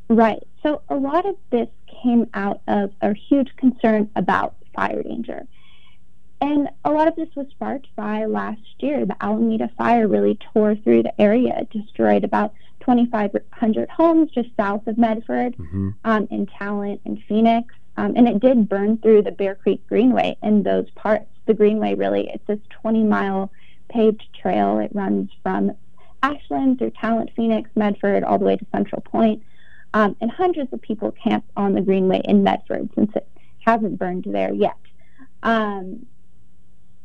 Right. 0.07 0.43
So, 0.61 0.81
a 0.89 0.95
lot 0.95 1.25
of 1.25 1.35
this 1.49 1.69
came 2.03 2.29
out 2.33 2.61
of 2.67 2.91
a 3.01 3.13
huge 3.13 3.55
concern 3.57 4.09
about 4.15 4.55
fire 4.75 5.01
danger. 5.03 5.47
And 6.41 6.67
a 6.83 6.91
lot 6.91 7.07
of 7.07 7.15
this 7.15 7.29
was 7.35 7.47
sparked 7.51 7.87
by 7.95 8.25
last 8.25 8.59
year. 8.79 9.05
The 9.05 9.15
Almeda 9.21 9.69
fire 9.77 10.09
really 10.09 10.37
tore 10.53 10.75
through 10.75 11.03
the 11.03 11.21
area. 11.21 11.57
It 11.57 11.69
destroyed 11.69 12.25
about 12.25 12.53
2,500 12.81 13.89
homes 13.89 14.29
just 14.31 14.49
south 14.57 14.85
of 14.87 14.97
Medford, 14.97 15.55
mm-hmm. 15.55 15.91
um, 16.03 16.27
in 16.31 16.45
Talent 16.47 16.99
and 17.05 17.23
Phoenix. 17.29 17.73
Um, 17.95 18.13
and 18.17 18.27
it 18.27 18.41
did 18.41 18.67
burn 18.67 18.97
through 18.97 19.21
the 19.21 19.31
Bear 19.31 19.55
Creek 19.55 19.87
Greenway 19.87 20.35
in 20.43 20.63
those 20.63 20.89
parts. 20.91 21.29
The 21.45 21.53
Greenway 21.53 21.95
really, 21.95 22.29
it's 22.33 22.45
this 22.47 22.59
20 22.81 23.03
mile 23.03 23.51
paved 23.89 24.23
trail. 24.39 24.79
It 24.79 24.91
runs 24.93 25.29
from 25.41 25.73
Ashland 26.21 26.79
through 26.79 26.91
Talent, 26.91 27.31
Phoenix, 27.35 27.69
Medford, 27.75 28.23
all 28.23 28.39
the 28.39 28.45
way 28.45 28.55
to 28.55 28.65
Central 28.71 29.01
Point. 29.01 29.43
Um, 29.93 30.15
and 30.21 30.31
hundreds 30.31 30.73
of 30.73 30.81
people 30.81 31.11
camp 31.11 31.45
on 31.55 31.73
the 31.73 31.81
Greenway 31.81 32.21
in 32.25 32.43
Medford 32.43 32.89
since 32.95 33.11
it 33.15 33.27
hasn't 33.59 33.99
burned 33.99 34.25
there 34.27 34.53
yet. 34.53 34.77
Um, 35.43 36.05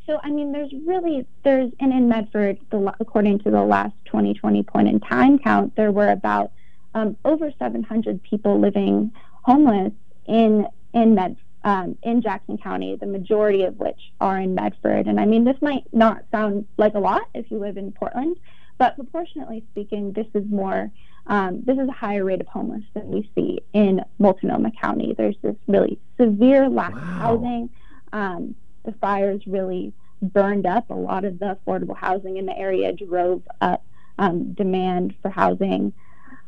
so, 0.06 0.18
I 0.22 0.30
mean, 0.30 0.52
there's 0.52 0.72
really, 0.86 1.26
there's, 1.42 1.70
and 1.80 1.92
in 1.92 2.08
Medford, 2.08 2.58
the, 2.70 2.94
according 2.98 3.40
to 3.40 3.50
the 3.50 3.62
last 3.62 3.94
2020 4.06 4.62
point 4.62 4.88
in 4.88 5.00
time 5.00 5.38
count, 5.38 5.76
there 5.76 5.92
were 5.92 6.10
about 6.10 6.50
um, 6.94 7.16
over 7.26 7.52
700 7.58 8.22
people 8.22 8.58
living 8.58 9.12
homeless 9.42 9.92
in, 10.26 10.66
in 10.94 11.14
Med, 11.14 11.36
um, 11.64 11.96
in 12.02 12.22
Jackson 12.22 12.58
County, 12.58 12.96
the 12.96 13.06
majority 13.06 13.64
of 13.64 13.78
which 13.78 14.12
are 14.20 14.38
in 14.38 14.54
Medford. 14.54 15.06
And 15.06 15.18
I 15.18 15.24
mean, 15.24 15.44
this 15.44 15.60
might 15.60 15.84
not 15.92 16.24
sound 16.30 16.66
like 16.76 16.94
a 16.94 17.00
lot 17.00 17.22
if 17.34 17.50
you 17.50 17.58
live 17.58 17.76
in 17.76 17.92
Portland, 17.92 18.36
but 18.78 18.94
proportionately 18.94 19.64
speaking, 19.72 20.12
this 20.12 20.26
is 20.34 20.44
more, 20.48 20.90
um, 21.26 21.62
this 21.64 21.78
is 21.78 21.88
a 21.88 21.92
higher 21.92 22.24
rate 22.24 22.40
of 22.40 22.46
homeless 22.46 22.84
than 22.94 23.08
we 23.08 23.30
see 23.34 23.60
in 23.72 24.00
Multnomah 24.18 24.72
County. 24.80 25.14
There's 25.16 25.36
this 25.42 25.56
really 25.66 25.98
severe 26.16 26.68
lack 26.68 26.94
wow. 26.94 27.00
of 27.00 27.04
housing. 27.04 27.70
Um, 28.12 28.54
the 28.84 28.92
fires 28.92 29.42
really 29.46 29.92
burned 30.22 30.66
up 30.66 30.90
a 30.90 30.94
lot 30.94 31.24
of 31.24 31.38
the 31.38 31.58
affordable 31.66 31.96
housing 31.96 32.36
in 32.36 32.46
the 32.46 32.56
area, 32.56 32.92
drove 32.92 33.42
up 33.60 33.84
um, 34.18 34.52
demand 34.52 35.14
for 35.22 35.30
housing. 35.30 35.92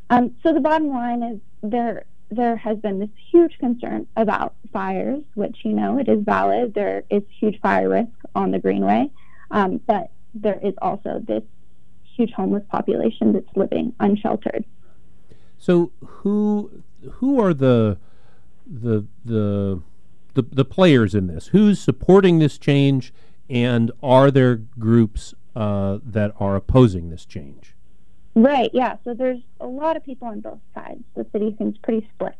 Um, 0.08 0.34
so 0.42 0.52
the 0.52 0.60
bottom 0.60 0.88
line 0.88 1.22
is 1.22 1.40
there 1.62 2.04
there 2.30 2.56
has 2.56 2.78
been 2.78 2.98
this 2.98 3.10
huge 3.30 3.58
concern 3.58 4.06
about 4.16 4.54
fires, 4.72 5.22
which 5.34 5.58
you 5.64 5.72
know 5.72 5.98
it 5.98 6.08
is 6.08 6.22
valid. 6.24 6.74
There 6.74 7.02
is 7.10 7.22
huge 7.38 7.60
fire 7.60 7.88
risk 7.88 8.12
on 8.34 8.52
the 8.52 8.58
Greenway, 8.58 9.10
um, 9.50 9.80
but 9.86 10.10
there 10.34 10.58
is 10.62 10.74
also 10.80 11.20
this 11.26 11.42
huge 12.16 12.32
homeless 12.32 12.62
population 12.70 13.32
that's 13.32 13.56
living 13.56 13.94
unsheltered. 13.98 14.64
So 15.58 15.92
who 16.04 16.82
who 17.14 17.40
are 17.40 17.52
the 17.52 17.98
the 18.66 19.06
the 19.24 19.82
the, 20.34 20.42
the 20.42 20.64
players 20.64 21.14
in 21.14 21.26
this? 21.26 21.48
Who's 21.48 21.80
supporting 21.80 22.38
this 22.38 22.58
change, 22.58 23.12
and 23.48 23.90
are 24.02 24.30
there 24.30 24.56
groups 24.78 25.34
uh, 25.56 25.98
that 26.04 26.32
are 26.38 26.54
opposing 26.54 27.10
this 27.10 27.24
change? 27.24 27.74
Right. 28.34 28.70
Yeah. 28.72 28.96
So 29.04 29.14
there's 29.14 29.40
a 29.60 29.66
lot 29.66 29.96
of 29.96 30.04
people 30.04 30.28
on 30.28 30.40
both 30.40 30.60
sides. 30.74 31.02
The 31.16 31.26
city 31.32 31.54
seems 31.58 31.76
pretty 31.78 32.08
split. 32.14 32.34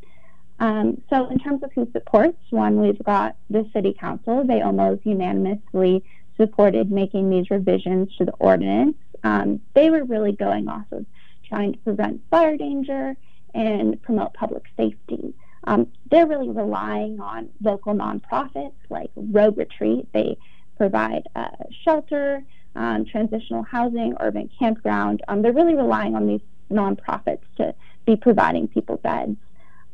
Um, 0.61 1.01
so 1.09 1.29
in 1.29 1.39
terms 1.39 1.63
of 1.63 1.73
who 1.73 1.89
supports, 1.93 2.39
one 2.51 2.81
we've 2.81 3.03
got 3.03 3.37
the 3.49 3.69
city 3.73 3.95
council. 3.99 4.45
They 4.45 4.61
almost 4.61 5.05
unanimously 5.05 6.05
supported 6.37 6.91
making 6.91 7.31
these 7.31 7.51
revisions 7.51 8.15
to 8.17 8.25
the 8.27 8.33
ordinance. 8.33 8.97
Um, 9.25 9.61
they 9.75 9.91
were 9.91 10.05
really 10.05 10.33
going 10.33 10.69
off 10.69 10.87
of 10.93 11.07
trying 11.49 11.73
to 11.73 11.79
prevent 11.81 12.23
fire 12.31 12.57
danger 12.57 13.17
and 13.55 14.01
promote 14.03 14.35
public 14.35 14.65
safety. 14.77 15.35
Um, 15.65 15.89
they're 16.11 16.27
really 16.27 16.49
relying 16.49 17.21
on 17.21 17.49
local 17.63 17.95
nonprofits 17.95 18.73
like 18.89 19.11
Rogue 19.17 19.59
Retreat. 19.59 20.09
They 20.13 20.39
provide 20.77 21.29
uh, 21.35 21.49
shelter, 21.85 22.43
um, 22.77 23.05
transitional 23.05 23.63
housing, 23.63 24.15
urban 24.21 24.51
campground. 24.59 25.23
Um, 25.29 25.43
they're 25.43 25.53
really 25.53 25.75
relying 25.75 26.15
on 26.15 26.27
these 26.27 26.41
nonprofits 26.71 27.43
to 27.57 27.75
be 28.07 28.17
providing 28.17 28.69
people 28.69 28.97
beds. 28.97 29.37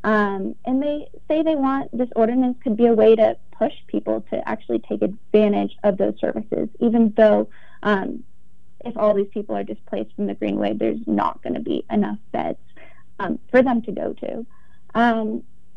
Um, 0.04 0.54
and 0.64 0.82
they 0.82 1.08
say 1.26 1.42
they 1.42 1.56
want 1.56 1.96
this 1.96 2.08
ordinance 2.14 2.58
could 2.62 2.76
be 2.76 2.86
a 2.86 2.92
way 2.92 3.16
to 3.16 3.36
push 3.58 3.72
people 3.88 4.24
to 4.30 4.48
actually 4.48 4.78
take 4.80 5.02
advantage 5.02 5.76
of 5.82 5.96
those 5.96 6.14
services, 6.20 6.68
even 6.80 7.12
though 7.16 7.48
um, 7.82 8.22
if 8.84 8.96
all 8.96 9.14
these 9.14 9.28
people 9.32 9.56
are 9.56 9.64
displaced 9.64 10.14
from 10.14 10.26
the 10.26 10.34
Greenway, 10.34 10.74
there's 10.74 11.00
not 11.06 11.42
going 11.42 11.54
to 11.54 11.60
be 11.60 11.84
enough 11.90 12.18
beds 12.30 12.58
um, 13.18 13.38
for 13.50 13.62
them 13.62 13.82
to 13.82 13.92
go 13.92 14.12
to. 14.12 14.46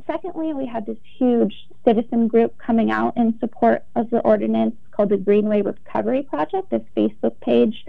Secondly, 0.10 0.54
we 0.54 0.65
had 0.65 0.88
this 0.88 0.98
huge 1.17 1.67
citizen 1.86 2.28
group 2.28 2.58
coming 2.58 2.89
out 2.89 3.15
in 3.15 3.38
support 3.39 3.84
of 3.95 4.10
the 4.10 4.17
ordinance 4.19 4.76
called 4.89 5.10
the 5.10 5.17
Greenway 5.17 5.62
Recovery 5.62 6.24
Project, 6.24 6.72
this 6.72 6.82
Facebook 6.98 7.39
page 7.41 7.86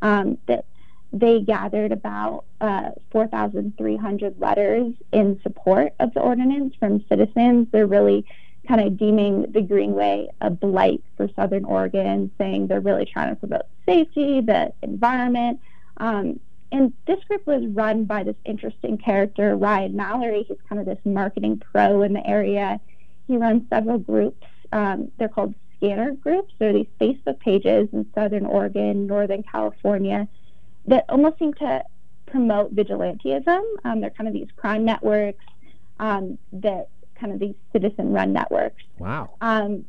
um, 0.00 0.38
that 0.46 0.66
they 1.12 1.40
gathered 1.40 1.90
about 1.90 2.44
uh, 2.60 2.90
4,300 3.10 4.40
letters 4.40 4.92
in 5.10 5.40
support 5.42 5.92
of 5.98 6.14
the 6.14 6.20
ordinance 6.20 6.76
from 6.78 7.04
citizens. 7.08 7.66
They're 7.72 7.88
really 7.88 8.24
kind 8.68 8.80
of 8.80 8.96
deeming 8.96 9.50
the 9.50 9.60
Greenway 9.60 10.28
a 10.40 10.50
blight 10.50 11.02
for 11.16 11.28
Southern 11.34 11.64
Oregon, 11.64 12.30
saying 12.38 12.68
they're 12.68 12.80
really 12.80 13.04
trying 13.04 13.30
to 13.30 13.36
promote 13.36 13.66
safety, 13.84 14.40
the 14.40 14.72
environment. 14.82 15.58
Um, 15.96 16.38
and 16.74 16.92
this 17.06 17.22
group 17.28 17.46
was 17.46 17.64
run 17.68 18.04
by 18.04 18.24
this 18.24 18.34
interesting 18.44 18.98
character, 18.98 19.54
Ryan 19.54 19.94
Mallory. 19.94 20.42
He's 20.42 20.56
kind 20.68 20.80
of 20.80 20.86
this 20.86 20.98
marketing 21.04 21.62
pro 21.70 22.02
in 22.02 22.14
the 22.14 22.26
area. 22.26 22.80
He 23.28 23.36
runs 23.36 23.62
several 23.70 23.98
groups. 23.98 24.44
Um, 24.72 25.12
they're 25.16 25.28
called 25.28 25.54
scanner 25.76 26.10
groups. 26.10 26.52
They're 26.58 26.72
these 26.72 26.88
Facebook 27.00 27.38
pages 27.38 27.88
in 27.92 28.04
Southern 28.12 28.44
Oregon, 28.44 29.06
Northern 29.06 29.44
California 29.44 30.26
that 30.86 31.04
almost 31.08 31.38
seem 31.38 31.54
to 31.54 31.84
promote 32.26 32.74
vigilantism. 32.74 33.62
Um, 33.84 34.00
they're 34.00 34.10
kind 34.10 34.26
of 34.26 34.34
these 34.34 34.48
crime 34.56 34.84
networks 34.84 35.44
um, 36.00 36.38
that 36.54 36.88
kind 37.14 37.32
of 37.32 37.38
these 37.38 37.54
citizen 37.72 38.12
run 38.12 38.32
networks. 38.32 38.82
Wow. 38.98 39.36
Um, 39.40 39.84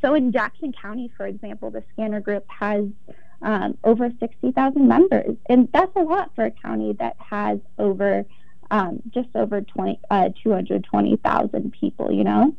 so 0.00 0.14
in 0.14 0.32
Jackson 0.32 0.72
County, 0.72 1.12
for 1.16 1.28
example, 1.28 1.70
the 1.70 1.84
scanner 1.92 2.20
group 2.20 2.44
has 2.48 2.86
um, 3.42 3.76
over 3.84 4.10
60,000 4.18 4.88
members. 4.88 5.36
And 5.48 5.68
that's 5.72 5.94
a 5.96 6.02
lot 6.02 6.32
for 6.34 6.44
a 6.44 6.50
county 6.50 6.92
that 6.94 7.16
has 7.18 7.58
over 7.78 8.24
um, 8.70 9.02
just 9.10 9.28
over 9.34 9.60
20, 9.60 10.00
uh, 10.10 10.30
220,000 10.42 11.72
people, 11.78 12.10
you 12.10 12.24
know? 12.24 12.56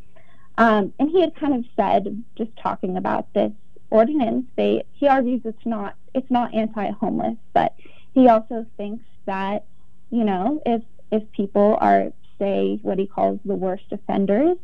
Um, 0.59 0.93
and 0.99 1.09
he 1.09 1.19
had 1.21 1.35
kind 1.35 1.55
of 1.55 1.65
said, 1.75 2.23
just 2.37 2.55
talking 2.57 2.97
about 2.97 3.33
this 3.33 3.51
ordinance, 3.89 4.45
they, 4.55 4.83
he 4.93 5.07
argues 5.07 5.41
it's 5.43 5.65
not, 5.65 5.95
it's 6.13 6.29
not 6.29 6.53
anti-homeless, 6.53 7.37
but 7.53 7.73
he 8.13 8.27
also 8.27 8.65
thinks 8.77 9.03
that, 9.25 9.65
you 10.11 10.23
know, 10.23 10.61
if, 10.67 10.83
if 11.11 11.23
people 11.31 11.79
are, 11.81 12.13
say, 12.37 12.77
what 12.83 12.99
he 12.99 13.07
calls 13.07 13.39
the 13.43 13.55
worst 13.55 13.85
offenders, 13.91 14.57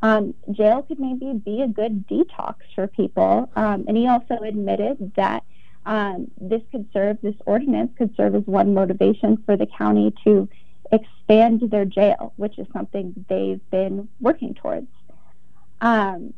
um, 0.00 0.34
jail 0.52 0.82
could 0.82 0.98
maybe 0.98 1.34
be 1.34 1.60
a 1.60 1.68
good 1.68 2.08
detox 2.08 2.56
for 2.74 2.86
people. 2.86 3.50
Um, 3.56 3.84
and 3.88 3.96
he 3.96 4.06
also 4.06 4.36
admitted 4.36 5.12
that 5.16 5.44
um, 5.86 6.30
this 6.40 6.62
could 6.70 6.88
serve, 6.92 7.18
this 7.22 7.34
ordinance 7.46 7.92
could 7.96 8.14
serve 8.16 8.34
as 8.34 8.42
one 8.46 8.74
motivation 8.74 9.42
for 9.44 9.56
the 9.56 9.66
county 9.66 10.14
to 10.24 10.48
expand 10.92 11.62
their 11.70 11.84
jail, 11.84 12.32
which 12.36 12.58
is 12.58 12.66
something 12.72 13.24
they've 13.28 13.60
been 13.70 14.08
working 14.20 14.54
towards. 14.54 14.86
Um, 15.80 16.32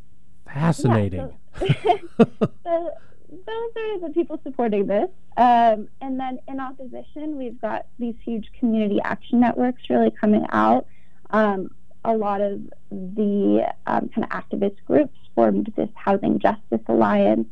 Fascinating. 0.52 1.32
Yeah, 1.60 1.96
so, 2.18 2.28
so, 2.64 2.90
those 3.28 3.72
are 3.76 4.00
the 4.00 4.10
people 4.14 4.40
supporting 4.42 4.86
this. 4.86 5.08
Um, 5.36 5.88
and 6.00 6.18
then 6.18 6.38
in 6.48 6.60
opposition, 6.60 7.36
we've 7.36 7.60
got 7.60 7.86
these 7.98 8.14
huge 8.24 8.48
community 8.58 9.00
action 9.04 9.40
networks 9.40 9.82
really 9.90 10.10
coming 10.10 10.46
out. 10.50 10.86
Um, 11.30 11.70
a 12.04 12.16
lot 12.16 12.40
of 12.40 12.60
the 12.90 13.66
um, 13.86 14.08
kind 14.08 14.24
of 14.24 14.30
activist 14.30 14.76
groups 14.86 15.16
formed 15.34 15.72
this 15.76 15.88
Housing 15.94 16.38
Justice 16.38 16.80
Alliance, 16.86 17.48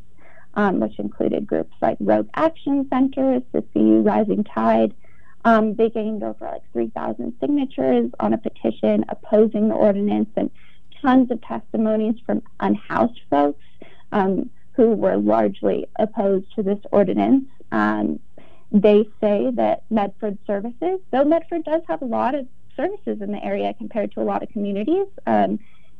um, 0.55 0.79
which 0.79 0.97
included 0.99 1.45
groups 1.45 1.73
like 1.81 1.97
Rogue 1.99 2.29
Action 2.35 2.87
Center, 2.89 3.41
the 3.51 3.61
Siskiyou 3.61 4.05
Rising 4.05 4.43
Tide. 4.43 4.93
Um, 5.43 5.75
they 5.75 5.89
gained 5.89 6.23
over 6.23 6.45
like 6.45 6.63
3,000 6.73 7.35
signatures 7.39 8.09
on 8.19 8.33
a 8.33 8.37
petition 8.37 9.05
opposing 9.09 9.69
the 9.69 9.75
ordinance 9.75 10.29
and 10.35 10.49
tons 11.01 11.29
of 11.29 11.41
testimonies 11.41 12.15
from 12.25 12.41
unhoused 12.59 13.21
folks 13.29 13.63
um, 14.11 14.49
who 14.73 14.91
were 14.91 15.17
largely 15.17 15.85
opposed 15.97 16.47
to 16.55 16.63
this 16.63 16.79
ordinance. 16.91 17.45
Um, 17.71 18.19
they 18.71 19.07
say 19.21 19.51
that 19.53 19.83
Medford 19.89 20.37
services, 20.47 20.99
though 21.11 21.23
Medford 21.23 21.63
does 21.63 21.81
have 21.87 22.01
a 22.01 22.05
lot 22.05 22.33
of 22.33 22.47
services 22.75 23.21
in 23.21 23.31
the 23.31 23.43
area 23.43 23.73
compared 23.77 24.11
to 24.13 24.21
a 24.21 24.23
lot 24.23 24.43
of 24.43 24.49
communities. 24.49 25.07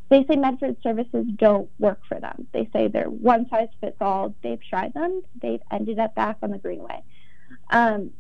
They 0.09 0.23
say 0.25 0.35
Medford 0.35 0.77
services 0.83 1.25
don't 1.35 1.69
work 1.79 2.01
for 2.07 2.19
them. 2.19 2.47
They 2.53 2.69
say 2.71 2.87
they're 2.87 3.09
one 3.09 3.49
size 3.49 3.69
fits 3.81 3.97
all. 3.99 4.35
They've 4.43 4.59
tried 4.69 4.93
them. 4.93 5.23
They've 5.41 5.61
ended 5.71 5.99
up 5.99 6.13
back 6.15 6.37
on 6.43 6.51
the 6.51 6.57
Greenway. 6.57 7.01
Um, 7.71 8.11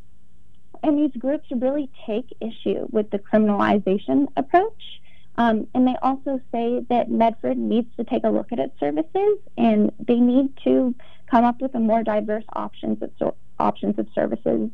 and 0.83 0.97
these 0.97 1.19
groups 1.19 1.45
really 1.51 1.89
take 2.05 2.27
issue 2.41 2.87
with 2.91 3.09
the 3.11 3.19
criminalization 3.19 4.27
approach. 4.35 5.01
Um, 5.37 5.67
and 5.73 5.87
they 5.87 5.95
also 6.01 6.39
say 6.51 6.85
that 6.89 7.09
Medford 7.09 7.57
needs 7.57 7.87
to 7.97 8.03
take 8.03 8.23
a 8.23 8.29
look 8.29 8.51
at 8.51 8.59
its 8.59 8.79
services 8.79 9.37
and 9.57 9.91
they 9.99 10.15
need 10.15 10.55
to 10.63 10.95
come 11.29 11.43
up 11.43 11.61
with 11.61 11.75
a 11.75 11.79
more 11.79 12.03
diverse 12.03 12.45
options 12.53 13.01
of 13.01 13.35
options 13.59 13.97
of 13.97 14.07
services 14.13 14.69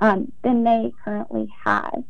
um, 0.00 0.30
than 0.42 0.64
they 0.64 0.92
currently 1.04 1.52
have. 1.64 2.04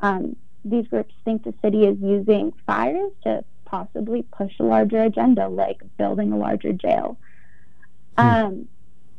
Um, 0.00 0.36
these 0.64 0.86
groups 0.88 1.14
think 1.24 1.44
the 1.44 1.54
city 1.62 1.84
is 1.84 1.98
using 2.00 2.52
fires 2.66 3.12
to 3.24 3.44
possibly 3.70 4.22
push 4.22 4.52
a 4.58 4.62
larger 4.62 5.02
agenda, 5.02 5.48
like 5.48 5.80
building 5.96 6.32
a 6.32 6.36
larger 6.36 6.72
jail. 6.72 7.18
Hmm. 8.16 8.26
Um, 8.26 8.68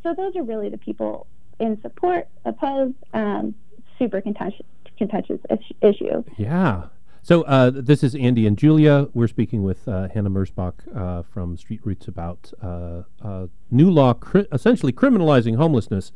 so 0.03 0.13
those 0.13 0.35
are 0.35 0.43
really 0.43 0.69
the 0.69 0.77
people 0.77 1.27
in 1.59 1.79
support, 1.81 2.27
oppose, 2.45 2.93
um, 3.13 3.53
super 3.97 4.21
contentious, 4.21 4.65
contentious 4.97 5.39
issue. 5.81 6.23
Yeah. 6.37 6.85
So 7.21 7.43
uh, 7.43 7.71
this 7.73 8.01
is 8.01 8.15
Andy 8.15 8.47
and 8.47 8.57
Julia. 8.57 9.09
We're 9.13 9.27
speaking 9.27 9.61
with 9.61 9.87
uh, 9.87 10.07
Hanna 10.07 10.29
Merzbach 10.29 10.73
uh, 10.95 11.23
from 11.23 11.57
Street 11.57 11.81
Roots 11.83 12.07
about 12.07 12.51
uh, 12.61 13.03
uh, 13.21 13.47
new 13.69 13.91
law 13.91 14.13
cri- 14.13 14.47
essentially 14.51 14.93
criminalizing 14.93 15.57
homelessness 15.57 16.11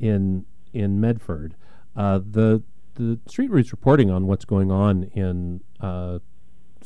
in 0.00 0.46
in 0.72 1.00
Medford. 1.00 1.54
Uh, 1.94 2.18
the 2.18 2.62
the 2.94 3.18
Street 3.26 3.50
Roots 3.50 3.70
reporting 3.70 4.10
on 4.10 4.26
what's 4.26 4.46
going 4.46 4.72
on 4.72 5.04
in 5.14 5.60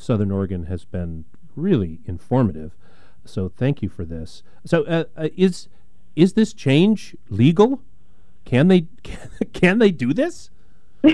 Southern 0.01 0.31
Oregon 0.31 0.67
has 0.67 0.85
been 0.85 1.25
really 1.57 2.01
informative. 2.07 2.77
So 3.25 3.49
thank 3.49 3.83
you 3.83 3.89
for 3.89 4.05
this. 4.05 4.43
So 4.65 5.07
is 5.37 5.69
is 6.17 6.33
this 6.33 6.53
change 6.53 7.17
legal? 7.29 7.83
Can 8.45 8.69
they 8.69 8.87
can 9.53 9.79
they 9.79 9.91
do 9.91 10.13
this? 10.13 10.51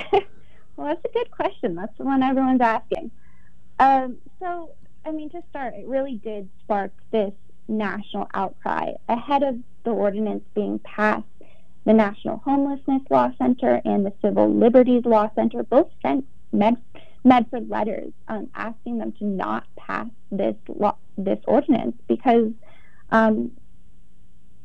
Well, 0.77 0.89
that's 0.89 1.05
a 1.05 1.19
good 1.19 1.31
question. 1.31 1.75
That's 1.75 1.97
the 1.97 2.05
one 2.05 2.23
everyone's 2.23 2.61
asking. 2.61 3.11
Um, 3.79 4.19
so, 4.39 4.71
I 5.05 5.11
mean, 5.11 5.31
to 5.31 5.43
start, 5.51 5.75
it 5.75 5.87
really 5.87 6.17
did 6.17 6.49
spark 6.61 6.93
this 7.11 7.33
national 7.69 8.29
outcry 8.35 8.93
ahead 9.09 9.43
of 9.43 9.59
the 9.85 9.91
ordinance 9.91 10.45
being 10.55 10.79
passed. 10.81 11.25
The 11.85 11.93
National 11.93 12.39
Homelessness 12.39 13.03
Law 13.11 13.31
Center 13.39 13.81
and 13.85 14.05
the 14.05 14.13
Civil 14.21 14.53
Liberties 14.53 15.05
Law 15.05 15.31
Center 15.35 15.63
both 15.63 15.89
sent 16.03 16.27
Med- 16.53 16.77
Medford 17.27 17.69
letters 17.69 18.13
um, 18.29 18.49
asking 18.55 18.99
them 18.99 19.11
to 19.19 19.25
not 19.25 19.67
pass 19.77 20.07
this 20.31 20.55
law, 20.69 20.97
this 21.19 21.41
ordinance 21.47 21.97
because 22.07 22.53
um, 23.11 23.51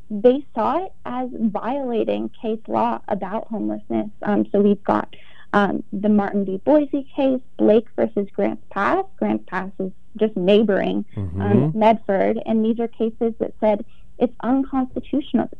they 0.08 0.46
saw 0.54 0.84
it 0.84 0.92
as 1.04 1.28
violating 1.32 2.30
case 2.40 2.60
law 2.68 3.00
about 3.08 3.48
homelessness. 3.48 4.10
Um, 4.22 4.46
so 4.52 4.60
we've 4.60 4.82
got 4.84 5.14
um, 5.52 5.82
the 5.92 6.08
Martin 6.08 6.44
v. 6.44 6.58
Boise 6.58 7.06
case, 7.16 7.40
Blake 7.56 7.88
versus 7.96 8.28
Grants 8.32 8.62
Pass. 8.70 9.04
Grants 9.18 9.44
Pass 9.48 9.70
is 9.80 9.90
just 10.16 10.36
neighboring 10.36 11.04
mm-hmm. 11.16 11.40
um, 11.42 11.72
Medford, 11.74 12.38
and 12.46 12.64
these 12.64 12.78
are 12.78 12.88
cases 12.88 13.34
that 13.40 13.54
said 13.58 13.84
it's 14.18 14.34
unconstitutional 14.40 15.50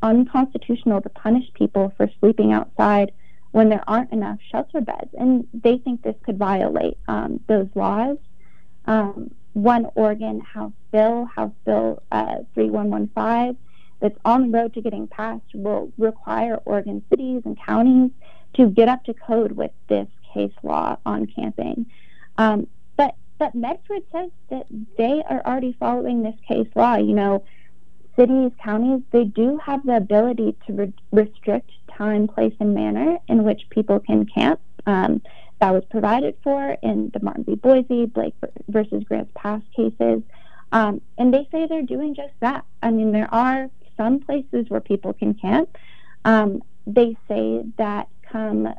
unconstitutional 0.00 1.00
to 1.00 1.08
punish 1.08 1.52
people 1.54 1.92
for 1.96 2.08
sleeping 2.20 2.52
outside 2.52 3.10
when 3.52 3.68
there 3.68 3.82
aren't 3.86 4.12
enough 4.12 4.38
shelter 4.50 4.80
beds, 4.80 5.10
and 5.18 5.46
they 5.54 5.78
think 5.78 6.02
this 6.02 6.14
could 6.24 6.38
violate 6.38 6.98
um, 7.08 7.40
those 7.48 7.68
laws. 7.74 8.18
Um, 8.86 9.30
one 9.52 9.86
Oregon 9.94 10.40
House 10.40 10.72
bill, 10.92 11.24
House 11.24 11.52
Bill 11.64 12.02
uh, 12.12 12.38
3115, 12.54 13.56
that's 14.00 14.18
on 14.24 14.50
the 14.50 14.58
road 14.58 14.74
to 14.74 14.80
getting 14.82 15.06
passed, 15.08 15.44
will 15.54 15.90
require 15.98 16.60
Oregon 16.64 17.02
cities 17.10 17.42
and 17.44 17.58
counties 17.58 18.10
to 18.54 18.68
get 18.68 18.88
up 18.88 19.04
to 19.04 19.14
code 19.14 19.52
with 19.52 19.72
this 19.88 20.06
case 20.32 20.52
law 20.62 20.96
on 21.04 21.26
camping. 21.26 21.86
Um, 22.36 22.66
but 22.96 23.14
but 23.38 23.54
Medford 23.54 24.02
says 24.12 24.30
that 24.50 24.66
they 24.96 25.22
are 25.28 25.42
already 25.44 25.76
following 25.78 26.22
this 26.22 26.36
case 26.46 26.68
law. 26.74 26.96
You 26.96 27.14
know, 27.14 27.44
cities, 28.16 28.52
counties, 28.62 29.02
they 29.10 29.24
do 29.24 29.58
have 29.58 29.84
the 29.84 29.96
ability 29.96 30.56
to 30.66 30.72
re- 30.72 30.92
restrict 31.12 31.70
time, 31.98 32.28
place, 32.28 32.54
and 32.60 32.74
manner 32.74 33.18
in 33.28 33.44
which 33.44 33.68
people 33.70 33.98
can 33.98 34.24
camp. 34.24 34.60
Um, 34.86 35.20
that 35.60 35.72
was 35.72 35.84
provided 35.90 36.36
for 36.42 36.76
in 36.82 37.10
the 37.12 37.20
Martin 37.20 37.44
v. 37.44 37.56
Boise, 37.56 38.06
Blake 38.06 38.34
versus 38.68 39.02
Grants 39.04 39.32
Pass 39.34 39.60
cases. 39.74 40.22
Um, 40.70 41.00
and 41.18 41.34
they 41.34 41.48
say 41.50 41.66
they're 41.66 41.82
doing 41.82 42.14
just 42.14 42.32
that. 42.40 42.64
I 42.82 42.90
mean, 42.90 43.12
there 43.12 43.32
are 43.34 43.68
some 43.96 44.20
places 44.20 44.66
where 44.68 44.80
people 44.80 45.12
can 45.12 45.34
camp. 45.34 45.76
Um, 46.24 46.62
they 46.86 47.16
say 47.26 47.64
that 47.76 48.08
come 48.22 48.72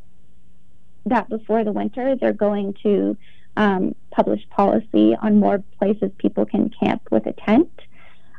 that 1.05 1.29
before 1.29 1.63
the 1.63 1.71
winter, 1.71 2.15
they're 2.15 2.33
going 2.33 2.75
to 2.83 3.17
um, 3.57 3.95
publish 4.11 4.47
policy 4.49 5.15
on 5.21 5.39
more 5.39 5.63
places 5.77 6.11
people 6.17 6.45
can 6.45 6.69
camp 6.69 7.01
with 7.11 7.25
a 7.25 7.33
tent. 7.33 7.71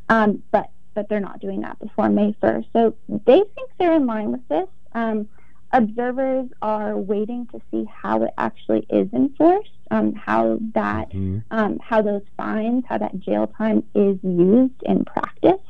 Um, 0.08 0.42
but 0.50 0.70
but 1.00 1.08
they're 1.08 1.18
not 1.18 1.40
doing 1.40 1.62
that 1.62 1.78
before 1.78 2.10
May 2.10 2.36
1st. 2.42 2.66
So 2.74 2.94
they 3.08 3.42
think 3.54 3.70
they're 3.78 3.94
in 3.94 4.04
line 4.04 4.32
with 4.32 4.46
this. 4.48 4.68
Um, 4.92 5.30
observers 5.72 6.50
are 6.60 6.94
waiting 6.94 7.46
to 7.52 7.60
see 7.70 7.86
how 7.90 8.22
it 8.24 8.34
actually 8.36 8.86
is 8.90 9.08
enforced, 9.14 9.70
um, 9.90 10.12
how 10.12 10.58
that, 10.74 11.08
mm-hmm. 11.08 11.38
um, 11.50 11.78
how 11.78 12.02
those 12.02 12.20
fines, 12.36 12.84
how 12.86 12.98
that 12.98 13.18
jail 13.18 13.46
time 13.46 13.82
is 13.94 14.18
used 14.22 14.82
in 14.82 15.06
practice. 15.06 15.62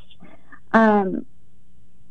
Um, 0.73 1.25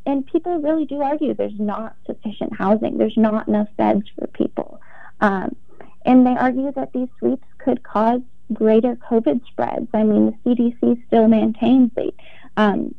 and 0.05 0.25
people 0.25 0.57
really 0.59 0.85
do 0.85 1.01
argue 1.01 1.33
there's 1.33 1.59
not 1.59 1.97
sufficient 2.05 2.55
housing, 2.55 2.97
there's 2.97 3.17
not 3.17 3.49
enough 3.49 3.67
beds 3.75 4.03
for 4.17 4.27
people. 4.27 4.79
Um, 5.19 5.57
and 6.05 6.25
they 6.25 6.37
argue 6.37 6.71
that 6.71 6.93
these 6.93 7.09
sweeps 7.19 7.43
could 7.57 7.83
cause 7.83 8.21
greater 8.53 8.95
COVID 8.95 9.45
spreads. 9.47 9.89
I 9.93 10.03
mean, 10.03 10.37
the 10.45 10.55
CDC 10.55 11.05
still 11.07 11.27
maintains 11.27 11.91
that 11.95 12.13
um, 12.59 12.93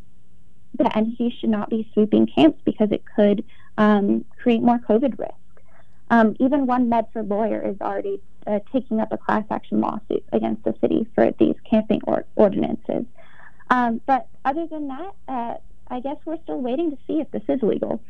the 0.77 0.97
entity 0.97 1.35
should 1.41 1.51
not 1.51 1.71
be 1.71 1.89
sweeping 1.93 2.27
camps 2.27 2.61
because 2.65 2.91
it 2.93 3.03
could 3.17 3.45
um, 3.79 4.25
create 4.41 4.63
more 4.63 4.79
COVID 4.79 5.19
risk. 5.19 5.33
Um, 6.11 6.37
even 6.41 6.67
one 6.67 6.89
Medford 6.89 7.29
lawyer 7.29 7.61
is 7.61 7.81
already 7.81 8.21
uh, 8.47 8.61
taking 8.73 9.01
up 9.01 9.13
a 9.13 9.19
class 9.19 9.45
action 9.51 9.81
lawsuit 9.81 10.25
against 10.33 10.65
the 10.65 10.75
city 10.81 11.07
for 11.15 11.31
these 11.39 11.55
camping 11.69 12.01
or- 12.07 12.25
ordinances. 12.37 13.05
Um, 13.71 14.01
but 14.07 14.27
other 14.45 14.67
than 14.67 14.89
that, 14.89 15.15
uh, 15.29 15.55
I 15.89 16.01
guess 16.01 16.17
we're 16.25 16.43
still 16.43 16.61
waiting 16.61 16.91
to 16.91 16.99
see 17.07 17.21
if 17.21 17.31
this 17.31 17.43
is 17.49 17.63
legal. 17.63 18.01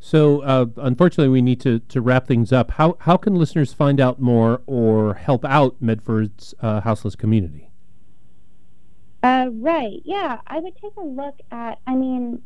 So, 0.00 0.42
uh, 0.42 0.66
unfortunately, 0.76 1.30
we 1.30 1.40
need 1.40 1.60
to, 1.62 1.78
to 1.78 2.02
wrap 2.02 2.26
things 2.26 2.52
up. 2.52 2.72
How, 2.72 2.98
how 3.00 3.16
can 3.16 3.36
listeners 3.36 3.72
find 3.72 3.98
out 4.00 4.20
more 4.20 4.60
or 4.66 5.14
help 5.14 5.46
out 5.46 5.76
Medford's 5.80 6.54
uh, 6.60 6.82
houseless 6.82 7.16
community? 7.16 7.70
Uh, 9.24 9.48
right. 9.54 10.02
Yeah, 10.04 10.38
I 10.46 10.58
would 10.58 10.76
take 10.82 10.92
a 10.98 11.02
look 11.02 11.34
at, 11.50 11.78
I 11.86 11.94
mean, 11.94 12.42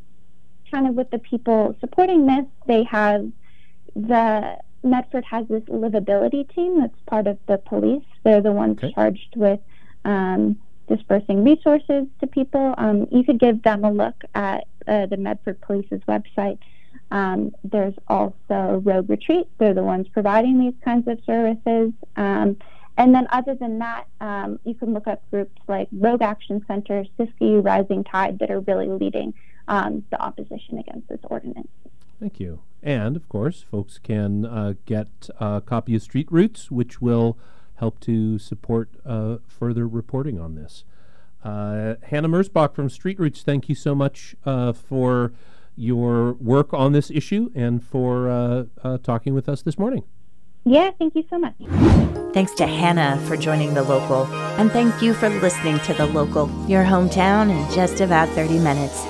kind 0.70 0.86
of 0.86 0.94
with 0.94 1.10
the 1.10 1.18
people 1.18 1.74
supporting 1.80 2.24
this, 2.24 2.44
they 2.68 2.84
have 2.84 3.28
the 3.96 4.58
Medford 4.84 5.24
has 5.24 5.48
this 5.48 5.64
livability 5.64 6.48
team 6.54 6.78
that's 6.78 6.94
part 7.06 7.26
of 7.26 7.36
the 7.48 7.58
police. 7.58 8.04
They're 8.22 8.40
the 8.40 8.52
ones 8.52 8.78
okay. 8.78 8.92
charged 8.92 9.34
with 9.34 9.58
um, 10.04 10.56
dispersing 10.86 11.42
resources 11.42 12.06
to 12.20 12.28
people. 12.28 12.76
Um, 12.78 13.08
you 13.10 13.24
could 13.24 13.40
give 13.40 13.60
them 13.64 13.82
a 13.82 13.90
look 13.90 14.22
at 14.36 14.68
uh, 14.86 15.06
the 15.06 15.16
Medford 15.16 15.60
Police's 15.60 16.02
website. 16.06 16.58
Um, 17.10 17.56
there's 17.64 17.94
also 18.06 18.80
Rogue 18.84 19.10
Retreat. 19.10 19.48
They're 19.58 19.74
the 19.74 19.82
ones 19.82 20.06
providing 20.12 20.60
these 20.60 20.74
kinds 20.84 21.08
of 21.08 21.18
services. 21.26 21.90
And 22.98 23.14
then, 23.14 23.28
other 23.30 23.54
than 23.54 23.78
that, 23.78 24.08
um, 24.20 24.58
you 24.64 24.74
can 24.74 24.92
look 24.92 25.06
up 25.06 25.22
groups 25.30 25.60
like 25.68 25.88
Rogue 25.92 26.20
Action 26.20 26.64
Center, 26.66 27.04
Siskiyou 27.16 27.64
Rising 27.64 28.02
Tide 28.02 28.40
that 28.40 28.50
are 28.50 28.60
really 28.60 28.88
leading 28.88 29.32
um, 29.68 30.04
the 30.10 30.20
opposition 30.20 30.78
against 30.78 31.08
this 31.08 31.20
ordinance. 31.22 31.68
Thank 32.18 32.40
you. 32.40 32.60
And 32.82 33.14
of 33.14 33.28
course, 33.28 33.62
folks 33.62 33.98
can 33.98 34.44
uh, 34.44 34.74
get 34.84 35.30
a 35.38 35.62
copy 35.64 35.94
of 35.94 36.02
Street 36.02 36.26
Roots, 36.30 36.72
which 36.72 37.00
will 37.00 37.38
help 37.76 38.00
to 38.00 38.36
support 38.40 38.88
uh, 39.06 39.36
further 39.46 39.86
reporting 39.86 40.40
on 40.40 40.56
this. 40.56 40.82
Uh, 41.44 41.94
Hanna 42.02 42.28
Merzbach 42.28 42.74
from 42.74 42.90
Street 42.90 43.20
Roots, 43.20 43.42
thank 43.42 43.68
you 43.68 43.76
so 43.76 43.94
much 43.94 44.34
uh, 44.44 44.72
for 44.72 45.32
your 45.76 46.32
work 46.32 46.74
on 46.74 46.90
this 46.90 47.12
issue 47.12 47.50
and 47.54 47.84
for 47.84 48.28
uh, 48.28 48.64
uh, 48.82 48.98
talking 48.98 49.34
with 49.34 49.48
us 49.48 49.62
this 49.62 49.78
morning. 49.78 50.02
Yeah, 50.64 50.90
thank 50.98 51.14
you 51.14 51.24
so 51.30 51.38
much. 51.38 51.54
Thanks 52.34 52.52
to 52.54 52.66
Hanna 52.66 53.20
for 53.26 53.36
joining 53.36 53.74
the 53.74 53.82
local, 53.82 54.26
and 54.58 54.70
thank 54.70 55.00
you 55.02 55.14
for 55.14 55.28
listening 55.28 55.78
to 55.80 55.94
the 55.94 56.06
local, 56.06 56.48
your 56.68 56.84
hometown 56.84 57.50
in 57.50 57.74
just 57.74 58.00
about 58.00 58.28
30 58.30 58.58
minutes. 58.58 59.02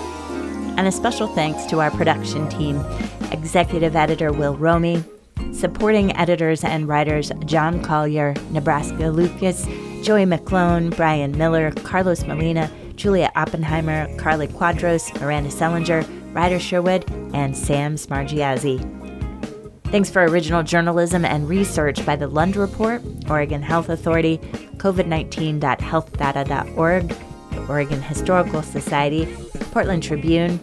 And 0.77 0.87
a 0.87 0.93
special 0.93 1.27
thanks 1.27 1.67
to 1.67 1.81
our 1.81 1.91
production 1.91 2.49
team, 2.49 2.85
executive 3.33 3.97
editor 3.97 4.33
Will 4.33 4.57
Romy, 4.57 5.03
Supporting 5.53 6.17
editors 6.17 6.63
and 6.63 6.87
writers 6.87 7.33
John 7.45 7.83
Collier, 7.83 8.35
Nebraska 8.51 9.09
Lucas, 9.09 9.65
Joey 10.03 10.25
McClone, 10.25 10.95
Brian 10.95 11.37
Miller, 11.37 11.73
Carlos 11.83 12.25
Molina, 12.25 12.71
Julia 12.95 13.31
Oppenheimer, 13.35 14.15
Carly 14.19 14.47
Quadros, 14.47 15.19
Miranda 15.21 15.51
Sellinger, 15.51 16.07
Ryder 16.35 16.61
Sherwood, 16.61 17.11
and 17.35 17.57
Sam 17.57 17.97
Smargiazzi. 17.97 18.98
Thanks 19.91 20.11
for 20.11 20.23
original 20.23 20.63
journalism 20.63 21.25
and 21.25 21.49
research 21.49 22.05
by 22.05 22.15
the 22.15 22.29
Lund 22.29 22.57
Report, 22.57 23.01
Oregon 23.31 23.63
Health 23.63 23.89
Authority, 23.89 24.37
COVID19.healthdata.org, 24.77 27.09
the 27.09 27.67
Oregon 27.71 28.03
Historical 28.03 28.61
Society, 28.61 29.35
Portland 29.73 30.03
Tribune, 30.03 30.59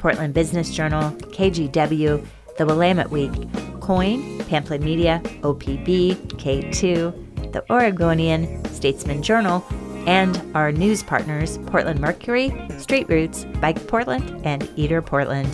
Portland 0.00 0.34
Business 0.34 0.70
Journal, 0.70 1.12
KGW, 1.12 2.26
the 2.58 2.66
Willamette 2.66 3.10
Week, 3.10 3.32
KOIN, 3.80 4.38
Pamplin 4.40 4.82
Media, 4.82 5.22
OPB, 5.40 6.14
K2, 6.36 7.52
the 7.54 7.64
Oregonian, 7.72 8.62
Statesman 8.66 9.22
Journal, 9.22 9.64
and 10.06 10.42
our 10.54 10.72
news 10.72 11.02
partners 11.02 11.56
Portland 11.68 12.00
Mercury, 12.00 12.52
Street 12.76 13.08
Roots, 13.08 13.46
Bike 13.62 13.86
Portland, 13.86 14.42
and 14.44 14.68
Eater 14.76 15.00
Portland. 15.00 15.48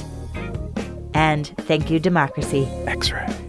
And 1.14 1.46
thank 1.62 1.90
you, 1.90 1.98
Democracy. 1.98 2.68
X 2.86 3.12
ray. 3.12 3.43